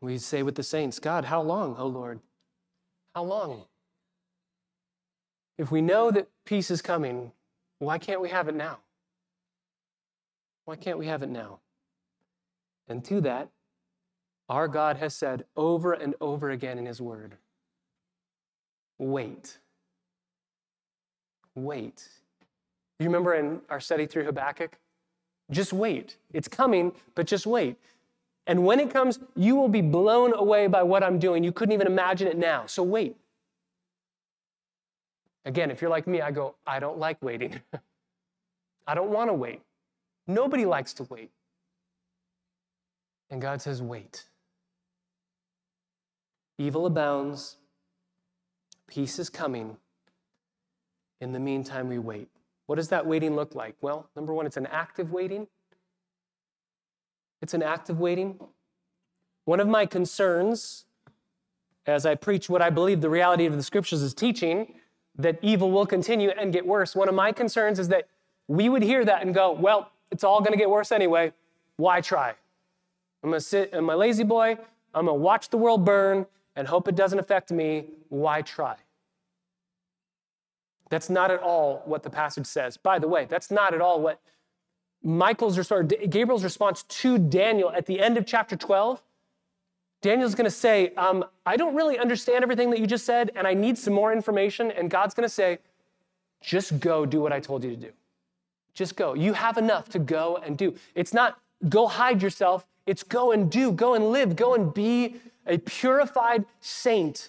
[0.00, 2.20] We say with the saints, God, how long, O Lord?
[3.14, 3.64] How long?
[5.58, 7.32] If we know that peace is coming,
[7.78, 8.78] why can't we have it now?
[10.64, 11.58] Why can't we have it now?
[12.88, 13.48] And to that,
[14.48, 17.36] our God has said over and over again in His Word
[18.98, 19.58] wait.
[21.54, 22.06] Wait.
[22.98, 24.78] You remember in our study through Habakkuk?
[25.50, 26.16] Just wait.
[26.32, 27.76] It's coming, but just wait.
[28.46, 31.44] And when it comes, you will be blown away by what I'm doing.
[31.44, 32.66] You couldn't even imagine it now.
[32.66, 33.16] So wait.
[35.44, 37.60] Again, if you're like me, I go, I don't like waiting.
[38.86, 39.62] I don't want to wait.
[40.26, 41.30] Nobody likes to wait.
[43.30, 44.24] And God says, wait.
[46.58, 47.56] Evil abounds,
[48.86, 49.76] peace is coming.
[51.20, 52.28] In the meantime, we wait.
[52.66, 53.76] What does that waiting look like?
[53.80, 55.46] Well, number one, it's an active waiting.
[57.42, 58.38] It's an act of waiting.
[59.44, 60.84] One of my concerns
[61.86, 64.74] as I preach what I believe the reality of the scriptures is teaching,
[65.16, 68.08] that evil will continue and get worse, one of my concerns is that
[68.48, 71.32] we would hear that and go, well, it's all going to get worse anyway.
[71.76, 72.30] Why try?
[73.22, 74.56] I'm going to sit in my lazy boy.
[74.94, 76.26] I'm going to watch the world burn
[76.56, 78.76] and hope it doesn't affect me, why try?
[80.90, 82.76] That's not at all what the passage says.
[82.76, 84.20] By the way, that's not at all what
[85.02, 89.02] Michael's response, Gabriel's response to Daniel at the end of chapter 12.
[90.02, 93.46] Daniel's going to say, um, I don't really understand everything that you just said, and
[93.46, 94.70] I need some more information.
[94.70, 95.58] And God's going to say,
[96.40, 97.90] just go do what I told you to do.
[98.72, 99.14] Just go.
[99.14, 100.74] You have enough to go and do.
[100.94, 105.16] It's not go hide yourself, it's go and do, go and live, go and be
[105.46, 107.28] a purified saint.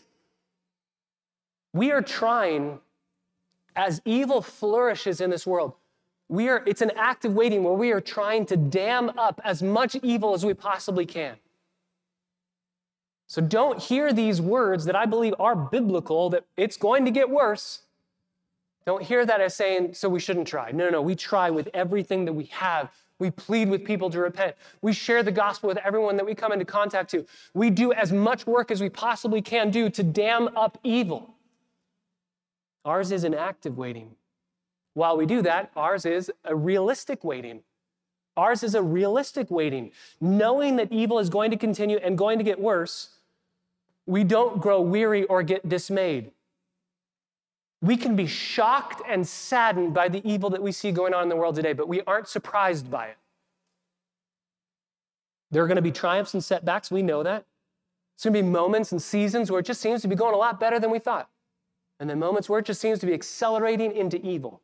[1.74, 2.80] We are trying,
[3.76, 5.74] as evil flourishes in this world,
[6.32, 9.96] we are, it's an active waiting where we are trying to dam up as much
[10.02, 11.36] evil as we possibly can.
[13.28, 17.30] So don't hear these words that I believe are biblical, that it's going to get
[17.30, 17.84] worse.
[18.86, 20.72] Don't hear that as saying, so we shouldn't try.
[20.72, 21.02] No, no, no.
[21.02, 22.90] We try with everything that we have
[23.22, 24.56] we plead with people to repent.
[24.82, 27.24] We share the gospel with everyone that we come into contact to.
[27.54, 31.36] We do as much work as we possibly can do to dam up evil.
[32.84, 34.16] Ours is an active waiting.
[34.94, 37.62] While we do that, ours is a realistic waiting.
[38.38, 39.92] Ours is a realistic waiting.
[40.20, 43.10] Knowing that evil is going to continue and going to get worse,
[44.06, 46.32] we don't grow weary or get dismayed.
[47.82, 51.30] We can be shocked and saddened by the evil that we see going on in
[51.30, 53.18] the world today, but we aren't surprised by it.
[55.50, 57.46] There are going to be triumphs and setbacks, we know that.
[58.16, 60.38] There's going to be moments and seasons where it just seems to be going a
[60.38, 61.30] lot better than we thought.
[62.00, 64.62] And then moments where it just seems to be accelerating into evil.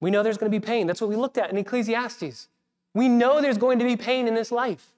[0.00, 0.86] We know there's going to be pain.
[0.86, 2.48] That's what we looked at in Ecclesiastes.
[2.94, 4.92] We know there's going to be pain in this life.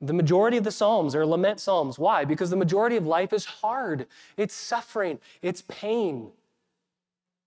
[0.00, 1.98] The majority of the Psalms are lament Psalms.
[1.98, 2.24] Why?
[2.24, 4.06] Because the majority of life is hard,
[4.36, 6.30] it's suffering, it's pain.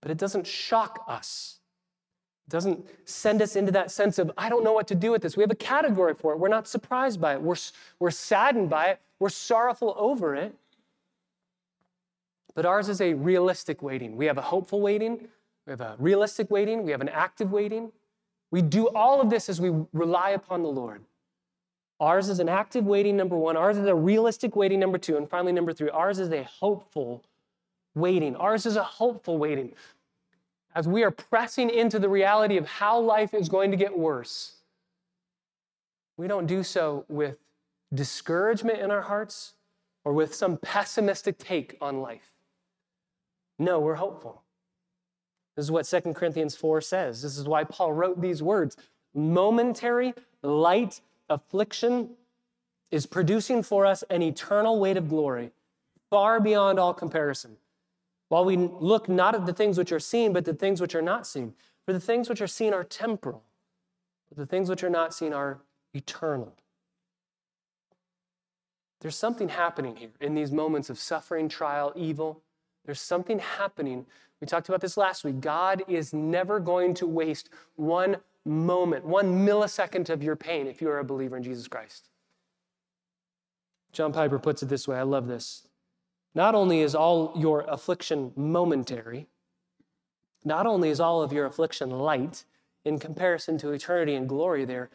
[0.02, 1.60] But it doesn't shock us.
[2.48, 5.22] It doesn't send us into that sense of, I don't know what to do with
[5.22, 5.36] this.
[5.36, 6.40] We have a category for it.
[6.40, 7.42] We're not surprised by it.
[7.42, 7.58] We're,
[8.00, 9.00] we're saddened by it.
[9.20, 10.56] We're sorrowful over it.
[12.56, 14.16] But ours is a realistic waiting.
[14.16, 15.28] We have a hopeful waiting.
[15.70, 16.82] We have a realistic waiting.
[16.82, 17.92] We have an active waiting.
[18.50, 21.04] We do all of this as we rely upon the Lord.
[22.00, 23.56] Ours is an active waiting, number one.
[23.56, 25.16] Ours is a realistic waiting, number two.
[25.16, 27.24] And finally, number three, ours is a hopeful
[27.94, 28.36] waiting.
[28.36, 29.74] Ours is a hopeful waiting.
[30.74, 34.54] As we are pressing into the reality of how life is going to get worse,
[36.18, 37.38] we don't do so with
[37.94, 39.54] discouragement in our hearts
[40.04, 42.32] or with some pessimistic take on life.
[43.60, 44.42] No, we're hopeful.
[45.60, 47.22] This is what 2 Corinthians 4 says.
[47.22, 48.78] This is why Paul wrote these words
[49.14, 52.12] momentary, light affliction
[52.91, 55.51] is producing for us an eternal weight of glory,
[56.10, 57.57] far beyond all comparison.
[58.30, 61.01] While we look not at the things which are seen, but the things which are
[61.01, 61.53] not seen.
[61.86, 63.43] For the things which are seen are temporal,
[64.30, 65.60] but the things which are not seen are
[65.93, 66.55] eternal.
[69.01, 72.43] There's something happening here in these moments of suffering, trial, evil.
[72.86, 74.05] There's something happening.
[74.42, 75.42] We talked about this last week.
[75.42, 80.90] God is never going to waste one moment, one millisecond of your pain if you
[80.90, 82.10] are a believer in Jesus Christ.
[83.92, 85.68] John Piper puts it this way I love this.
[86.36, 89.28] Not only is all your affliction momentary,
[90.46, 92.46] not only is all of your affliction light
[92.86, 94.90] in comparison to eternity and glory there,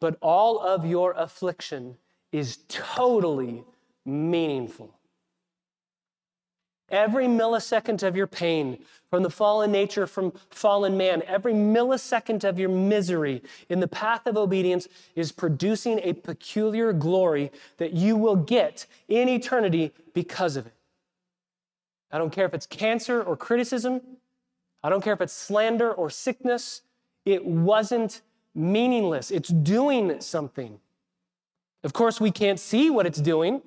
[0.00, 1.96] but all of your affliction
[2.32, 3.64] is totally
[4.04, 4.94] meaningful.
[6.88, 8.78] Every millisecond of your pain
[9.10, 14.26] from the fallen nature, from fallen man, every millisecond of your misery in the path
[14.26, 20.66] of obedience is producing a peculiar glory that you will get in eternity because of
[20.66, 20.74] it.
[22.12, 24.00] I don't care if it's cancer or criticism,
[24.82, 26.82] I don't care if it's slander or sickness,
[27.24, 28.22] it wasn't
[28.54, 29.32] meaningless.
[29.32, 30.78] It's doing something.
[31.82, 33.62] Of course, we can't see what it's doing.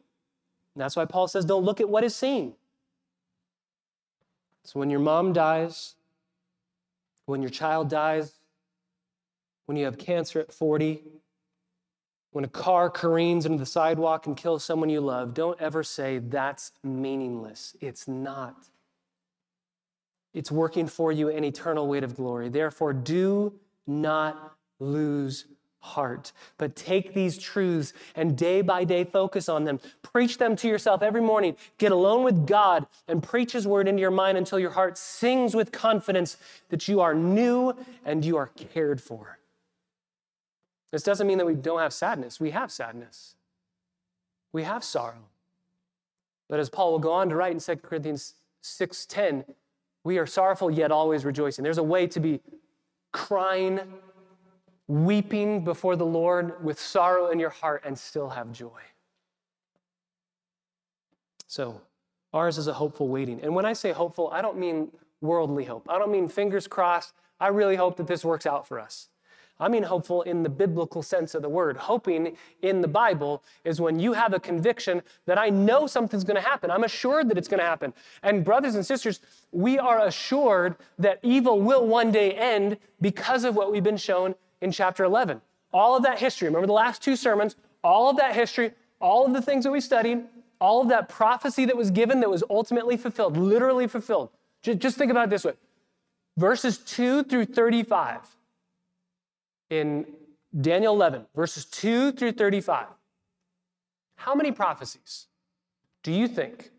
[0.76, 2.54] That's why Paul says, don't look at what is seen.
[4.64, 5.96] So when your mom dies,
[7.26, 8.34] when your child dies,
[9.66, 11.02] when you have cancer at 40,
[12.32, 16.20] when a car careens into the sidewalk and kills someone you love, don't ever say
[16.20, 17.76] that's meaningless.
[17.82, 18.68] It's not.
[20.34, 22.50] It's working for you an eternal weight of glory.
[22.50, 23.54] Therefore, do
[23.88, 25.46] not lose
[25.80, 26.32] heart.
[26.58, 29.80] But take these truths and day by day focus on them.
[30.02, 31.56] Preach them to yourself every morning.
[31.78, 35.56] Get alone with God and preach His word into your mind until your heart sings
[35.56, 36.38] with confidence
[36.70, 37.74] that you are new
[38.06, 39.40] and you are cared for.
[40.92, 42.40] This doesn't mean that we don't have sadness.
[42.40, 43.36] We have sadness,
[44.52, 45.26] we have sorrow.
[46.50, 49.46] But as Paul will go on to write in 2 Corinthians 6:10,
[50.04, 51.64] we are sorrowful yet always rejoicing.
[51.64, 52.42] There's a way to be
[53.12, 53.80] crying
[54.90, 58.82] weeping before the Lord with sorrow in your heart and still have joy.
[61.46, 61.80] So,
[62.34, 63.40] ours is a hopeful waiting.
[63.42, 65.86] And when I say hopeful, I don't mean worldly hope.
[65.88, 67.14] I don't mean fingers crossed.
[67.40, 69.10] I really hope that this works out for us.
[69.60, 71.78] I mean hopeful in the biblical sense of the word.
[71.78, 76.42] Hoping in the Bible is when you have a conviction that I know something's going
[76.42, 76.72] to happen.
[76.72, 77.94] I'm assured that it's going to happen.
[78.24, 79.20] And brothers and sisters,
[79.52, 84.34] we are assured that evil will one day end because of what we've been shown
[84.62, 85.42] in chapter 11.
[85.72, 89.34] All of that history, remember the last two sermons, all of that history, all of
[89.34, 90.24] the things that we studied,
[90.60, 94.30] all of that prophecy that was given that was ultimately fulfilled, literally fulfilled.
[94.62, 95.54] Just think about it this way
[96.38, 98.22] verses 2 through 35
[99.70, 100.06] in
[100.60, 102.88] Daniel 11, verses 2 through 35.
[104.16, 105.28] How many prophecies
[106.02, 106.72] do you think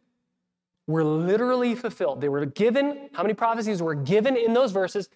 [0.86, 2.20] were literally fulfilled?
[2.20, 5.08] They were given, how many prophecies were given in those verses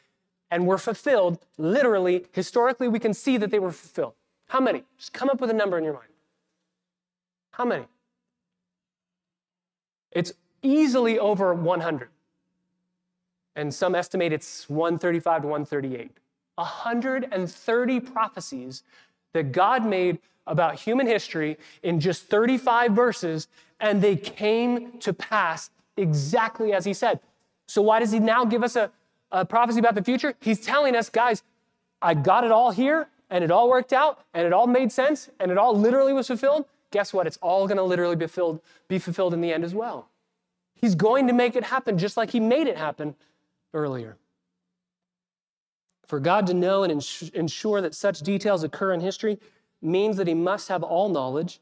[0.51, 4.14] and were fulfilled literally, historically, we can see that they were fulfilled.
[4.49, 4.84] How many?
[4.99, 6.09] Just come up with a number in your mind.
[7.53, 7.86] How many?
[10.12, 10.32] It's
[10.62, 12.09] easily over 100.
[13.57, 16.11] And some estimate it's 135 to 138.
[16.57, 18.82] 130 prophecies
[19.32, 23.49] that God made about human history in just 35 verses,
[23.80, 27.20] and they came to pass exactly as He said.
[27.66, 28.90] So, why does He now give us a,
[29.35, 31.43] a prophecy about the future, he's telling us, guys,
[32.01, 35.28] I got it all here and it all worked out and it all made sense
[35.41, 36.66] and it all literally was fulfilled.
[36.93, 37.26] guess what?
[37.26, 40.09] It's all going to literally be, filled, be fulfilled in the end as well.
[40.76, 43.16] He's going to make it happen just like he made it happen
[43.72, 44.16] earlier.
[46.07, 46.93] For God to know and
[47.35, 49.41] ensure that such details occur in history
[49.82, 51.59] means that he must have all knowledge,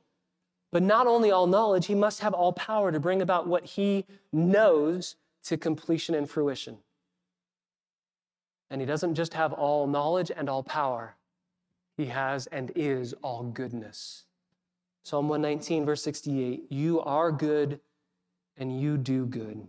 [0.70, 4.04] but not only all knowledge, he must have all power to bring about what he
[4.30, 6.78] knows to completion and fruition.
[8.72, 11.14] And he doesn't just have all knowledge and all power,
[11.98, 14.24] he has and is all goodness.
[15.04, 17.80] Psalm 119, verse 68 You are good
[18.56, 19.68] and you do good.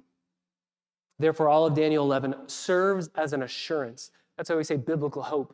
[1.19, 4.09] Therefore, all of Daniel 11 serves as an assurance.
[4.37, 5.53] That's why we say biblical hope.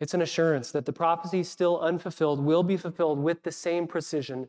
[0.00, 4.48] It's an assurance that the prophecy still unfulfilled will be fulfilled with the same precision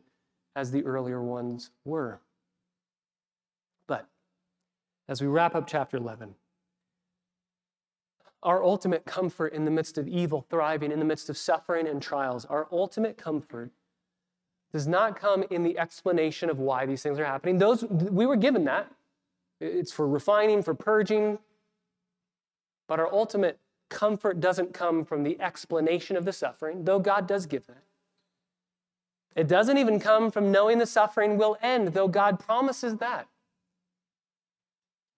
[0.56, 2.20] as the earlier ones were.
[3.86, 4.08] But
[5.08, 6.34] as we wrap up chapter 11,
[8.44, 12.02] our ultimate comfort in the midst of evil thriving, in the midst of suffering and
[12.02, 13.70] trials, our ultimate comfort
[14.72, 17.58] does not come in the explanation of why these things are happening.
[17.58, 18.90] Those we were given that.
[19.60, 21.38] It's for refining, for purging.
[22.86, 27.46] But our ultimate comfort doesn't come from the explanation of the suffering, though God does
[27.46, 27.82] give that.
[29.36, 33.26] It doesn't even come from knowing the suffering will end, though God promises that.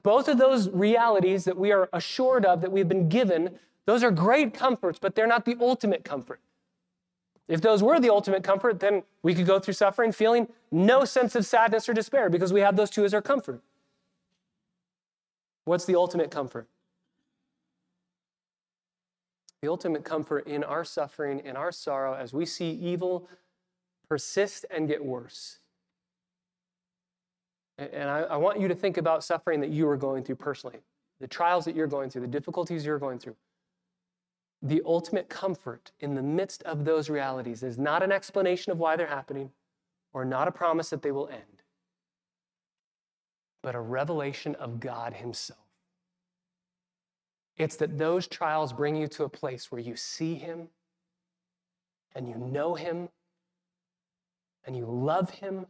[0.06, 4.12] Both of those realities that we are assured of, that we've been given, those are
[4.12, 6.38] great comforts, but they're not the ultimate comfort.
[7.48, 11.34] If those were the ultimate comfort, then we could go through suffering feeling no sense
[11.34, 13.60] of sadness or despair because we have those two as our comfort.
[15.64, 16.68] What's the ultimate comfort?
[19.60, 23.28] The ultimate comfort in our suffering, in our sorrow, as we see evil
[24.08, 25.58] persist and get worse,
[27.78, 30.78] and I, I, want you to think about suffering that you are going through personally,
[31.20, 33.36] the trials that you're going through, the difficulties you're going through.
[34.62, 38.96] The ultimate comfort in the midst of those realities is not an explanation of why
[38.96, 39.50] they're happening
[40.14, 41.62] or not a promise that they will end,
[43.62, 45.60] but a revelation of God Himself.
[47.58, 50.68] It's that those trials bring you to a place where you see Him
[52.14, 53.10] and you know Him
[54.64, 55.66] and you love Him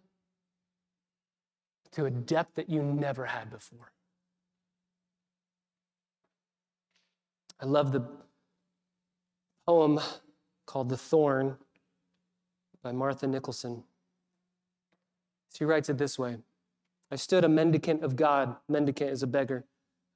[1.97, 3.91] to a depth that you never had before.
[7.59, 8.07] I love the
[9.67, 9.99] poem
[10.67, 11.57] called The Thorn
[12.83, 13.83] by Martha Nicholson.
[15.55, 16.37] She writes it this way
[17.11, 18.57] I stood a mendicant of God.
[18.69, 19.65] Mendicant is a beggar.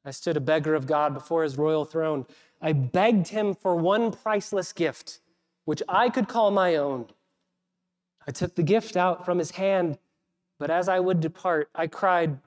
[0.05, 2.27] I stood a beggar of God before his royal throne.
[2.61, 5.21] I begged him for one priceless gift,
[5.65, 7.07] which I could call my own.
[8.29, 9.97] I took the gift out from his hand
[10.61, 12.39] but as I would depart, I cried,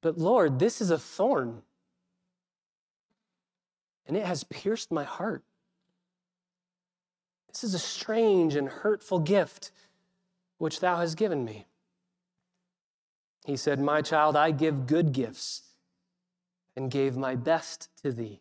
[0.00, 1.60] But Lord, this is a thorn,
[4.06, 5.44] and it has pierced my heart.
[7.52, 9.72] This is a strange and hurtful gift
[10.56, 11.66] which thou hast given me.
[13.44, 15.64] He said, My child, I give good gifts
[16.76, 18.40] and gave my best to thee.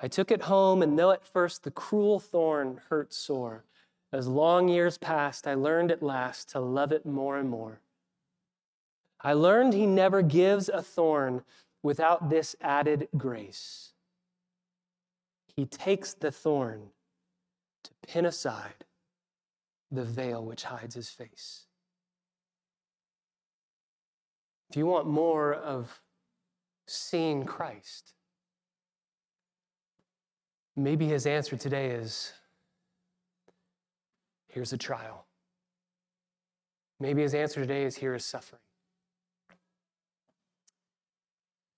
[0.00, 3.64] I took it home, and though at first the cruel thorn hurt sore,
[4.12, 7.80] as long years passed, I learned at last to love it more and more.
[9.22, 11.42] I learned he never gives a thorn
[11.82, 13.92] without this added grace.
[15.54, 16.90] He takes the thorn
[17.84, 18.84] to pin aside
[19.90, 21.66] the veil which hides his face.
[24.70, 26.00] If you want more of
[26.86, 28.12] seeing Christ,
[30.76, 32.32] maybe his answer today is
[34.50, 35.26] here's a trial.
[36.98, 38.60] Maybe his answer today is here is suffering.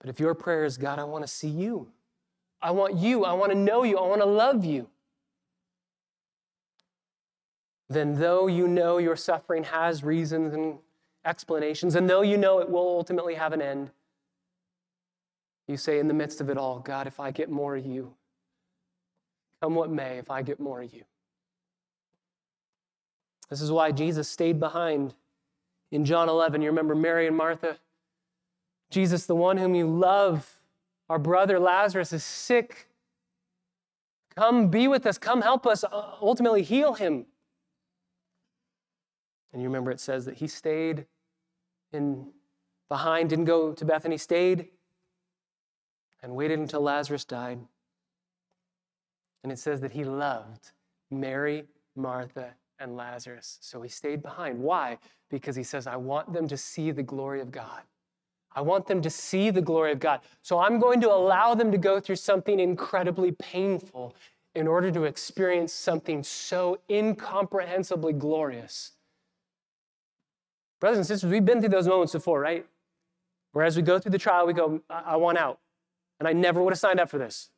[0.00, 1.88] But if your prayer is, God, I want to see you,
[2.60, 4.88] I want you, I want to know you, I want to love you,
[7.88, 10.78] then though you know your suffering has reasons and
[11.24, 13.90] explanations, and though you know it will ultimately have an end,
[15.68, 18.12] you say in the midst of it all, God, if I get more of you,
[19.60, 21.04] come what may, if I get more of you.
[23.52, 25.12] This is why Jesus stayed behind
[25.90, 26.62] in John 11.
[26.62, 27.76] You remember Mary and Martha?
[28.88, 30.58] Jesus, the one whom you love,
[31.10, 32.88] our brother Lazarus is sick.
[34.34, 35.18] Come be with us.
[35.18, 35.90] Come help us uh,
[36.22, 37.26] ultimately heal him.
[39.52, 41.04] And you remember it says that he stayed
[41.92, 42.28] in
[42.88, 44.68] behind, didn't go to Bethany, stayed
[46.22, 47.58] and waited until Lazarus died.
[49.42, 50.72] And it says that he loved
[51.10, 53.58] Mary, Martha, and Lazarus.
[53.60, 54.58] So he stayed behind.
[54.58, 54.98] Why?
[55.30, 57.82] Because he says, I want them to see the glory of God.
[58.54, 60.20] I want them to see the glory of God.
[60.42, 64.14] So I'm going to allow them to go through something incredibly painful
[64.54, 68.92] in order to experience something so incomprehensibly glorious.
[70.80, 72.66] Brothers and sisters, we've been through those moments before, right?
[73.52, 75.60] Where as we go through the trial, we go, I, I want out.
[76.18, 77.50] And I never would have signed up for this.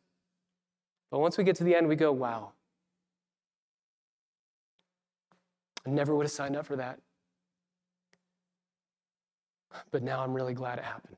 [1.11, 2.53] But once we get to the end, we go, wow.
[5.87, 6.99] I never would have signed up for that.
[9.91, 11.17] But now I'm really glad it happened.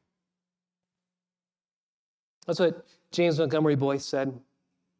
[2.46, 4.38] That's what James Montgomery Boice said.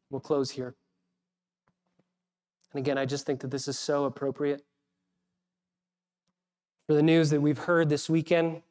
[0.09, 0.75] We'll close here.
[2.73, 4.63] And again, I just think that this is so appropriate
[6.85, 8.61] for the news that we've heard this weekend,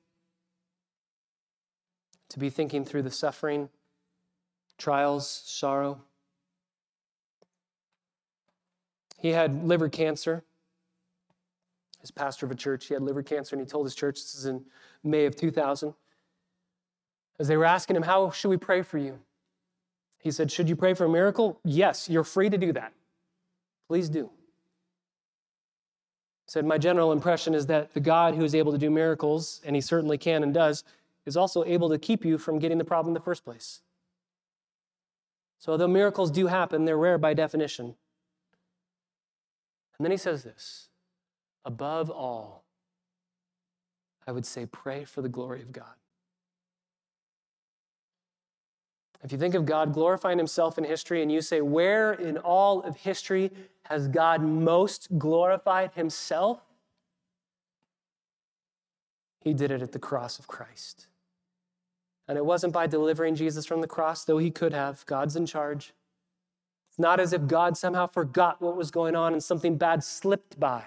[2.31, 3.69] to be thinking through the suffering,
[4.79, 6.01] trials, sorrow.
[9.19, 10.43] He had liver cancer.
[12.07, 14.37] As pastor of a church, he had liver cancer, and he told his church, this
[14.37, 14.65] is in
[15.03, 15.93] May of 2000,
[17.41, 19.19] as they were asking him, How should we pray for you?
[20.21, 21.59] He said, Should you pray for a miracle?
[21.65, 22.93] Yes, you're free to do that.
[23.89, 24.31] Please do
[26.45, 29.61] He said, My general impression is that the God who is able to do miracles,
[29.67, 30.85] and he certainly can and does,
[31.25, 33.81] is also able to keep you from getting the problem in the first place.
[35.59, 37.97] So, although miracles do happen, they're rare by definition.
[39.99, 40.89] And then he says this
[41.67, 42.65] above all,
[44.27, 45.95] I would say, pray for the glory of God.
[49.23, 52.83] If you think of God glorifying himself in history and you say, Where in all
[52.83, 53.51] of history
[53.85, 56.61] has God most glorified himself?
[59.41, 61.07] He did it at the cross of Christ.
[62.29, 65.07] And it wasn't by delivering Jesus from the cross, though he could have.
[65.07, 65.93] God's in charge.
[66.91, 70.59] It's not as if God somehow forgot what was going on and something bad slipped
[70.59, 70.85] by.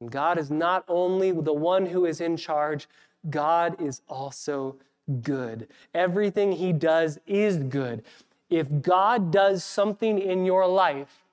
[0.00, 2.88] And God is not only the one who is in charge,
[3.30, 4.76] God is also
[5.22, 5.68] good.
[5.94, 8.04] Everything he does is good.
[8.50, 11.24] If God does something in your life,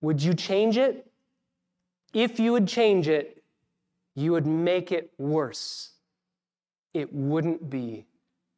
[0.00, 1.06] would you change it?
[2.12, 3.42] If you would change it,
[4.14, 5.90] you would make it worse.
[6.94, 8.06] It wouldn't be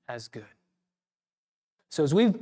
[0.08, 0.44] as good.
[1.90, 2.36] So, as we've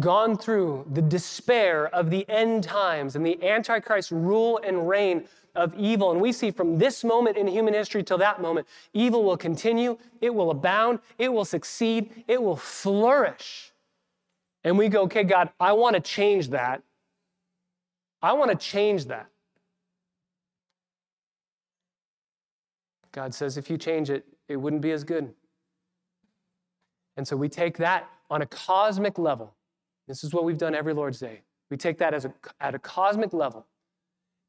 [0.00, 5.74] gone through the despair of the end times and the Antichrist rule and reign of
[5.74, 9.36] evil, and we see from this moment in human history till that moment, evil will
[9.36, 13.72] continue, it will abound, it will succeed, it will flourish.
[14.62, 16.82] And we go, okay, God, I want to change that.
[18.22, 19.26] I want to change that.
[23.12, 25.32] God says, if you change it, it wouldn't be as good.
[27.16, 29.54] And so we take that on a cosmic level.
[30.08, 31.42] This is what we've done every Lord's Day.
[31.70, 33.66] We take that as a, at a cosmic level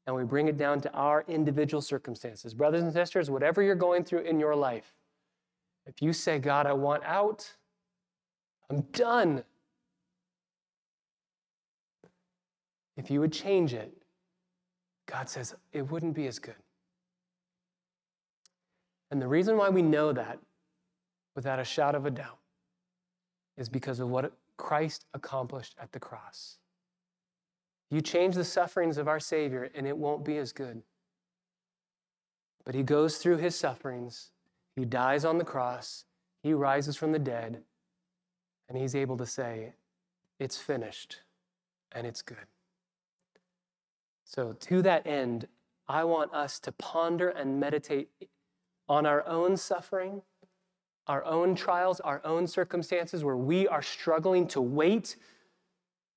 [0.06, 2.54] and we bring it down to our individual circumstances.
[2.54, 4.94] Brothers and sisters, whatever you're going through in your life,
[5.86, 7.52] if you say, God, I want out,
[8.70, 9.44] I'm done.
[12.96, 13.92] If you would change it,
[15.06, 16.54] God says it wouldn't be as good.
[19.10, 20.38] And the reason why we know that
[21.34, 22.38] without a shadow of a doubt
[23.56, 26.58] is because of what Christ accomplished at the cross.
[27.90, 30.82] You change the sufferings of our Savior, and it won't be as good.
[32.64, 34.30] But he goes through his sufferings,
[34.76, 36.04] he dies on the cross,
[36.42, 37.62] he rises from the dead,
[38.68, 39.72] and he's able to say,
[40.38, 41.20] It's finished,
[41.90, 42.46] and it's good.
[44.24, 45.48] So, to that end,
[45.88, 48.10] I want us to ponder and meditate
[48.88, 50.22] on our own suffering,
[51.06, 55.16] our own trials, our own circumstances where we are struggling to wait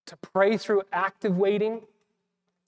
[0.06, 1.82] to pray through active waiting,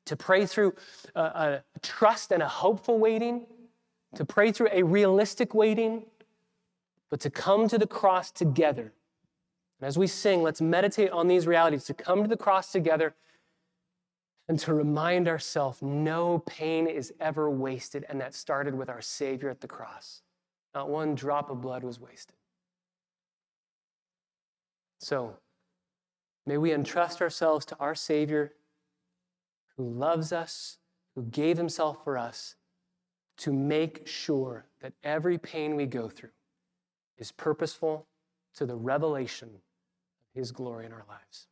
[0.06, 0.74] to pray through
[1.16, 3.46] a, a trust and a hopeful waiting,
[4.16, 6.04] to pray through a realistic waiting,
[7.10, 8.94] but to come to the cross together.
[9.80, 13.14] And as we sing, let's meditate on these realities to come to the cross together
[14.48, 19.50] and to remind ourselves no pain is ever wasted, and that started with our Savior
[19.50, 20.22] at the cross.
[20.76, 22.36] Not one drop of blood was wasted.
[25.00, 25.38] So,
[26.46, 28.54] May we entrust ourselves to our Savior
[29.78, 30.78] who loves us,
[31.16, 32.56] who gave himself for us,
[33.38, 36.30] to make sure that every pain we go through
[37.18, 38.08] is purposeful
[38.56, 39.62] to the revelation of
[40.34, 41.48] his glory in our lives.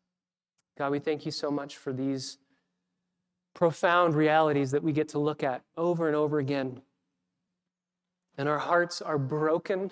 [0.78, 2.38] God, we thank you so much for these
[3.54, 6.82] profound realities that we get to look at over and over again.
[8.38, 9.92] And our hearts are broken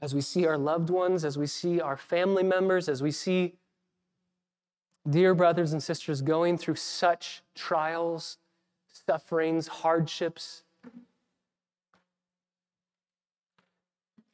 [0.00, 3.54] as we see our loved ones, as we see our family members, as we see
[5.08, 8.38] dear brothers and sisters going through such trials,
[9.06, 10.64] sufferings, hardships.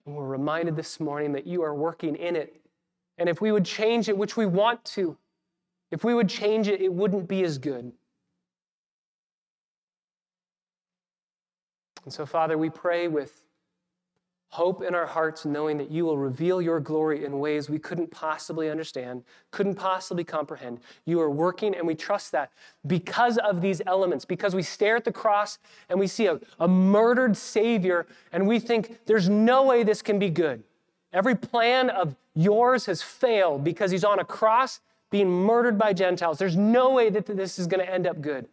[0.06, 2.56] And we're reminded this morning that you are working in it
[3.18, 5.16] And if we would change it, which we want to,
[5.90, 7.92] if we would change it, it wouldn't be as good.
[12.08, 13.42] And so, Father, we pray with
[14.48, 18.10] hope in our hearts, knowing that you will reveal your glory in ways we couldn't
[18.10, 20.80] possibly understand, couldn't possibly comprehend.
[21.04, 22.50] You are working, and we trust that
[22.86, 25.58] because of these elements, because we stare at the cross
[25.90, 30.18] and we see a, a murdered Savior, and we think there's no way this can
[30.18, 30.62] be good.
[31.12, 34.80] Every plan of yours has failed because he's on a cross
[35.10, 36.38] being murdered by Gentiles.
[36.38, 38.48] There's no way that this is going to end up good.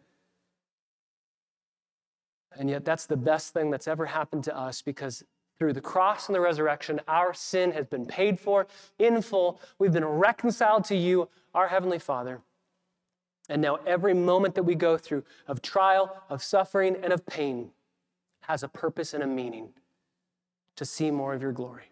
[2.58, 5.24] And yet, that's the best thing that's ever happened to us because
[5.58, 8.66] through the cross and the resurrection, our sin has been paid for
[8.98, 9.60] in full.
[9.78, 12.40] We've been reconciled to you, our Heavenly Father.
[13.48, 17.70] And now, every moment that we go through of trial, of suffering, and of pain
[18.40, 19.70] has a purpose and a meaning
[20.76, 21.90] to see more of your glory.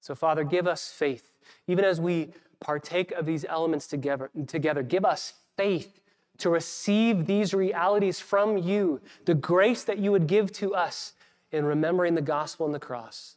[0.00, 1.32] So, Father, give us faith.
[1.66, 6.00] Even as we partake of these elements together, together give us faith
[6.38, 11.14] to receive these realities from you, the grace that you would give to us
[11.52, 13.36] in remembering the gospel and the cross.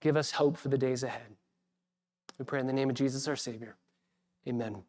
[0.00, 1.36] Give us hope for the days ahead.
[2.38, 3.76] We pray in the name of Jesus, our Savior.
[4.46, 4.82] Amen.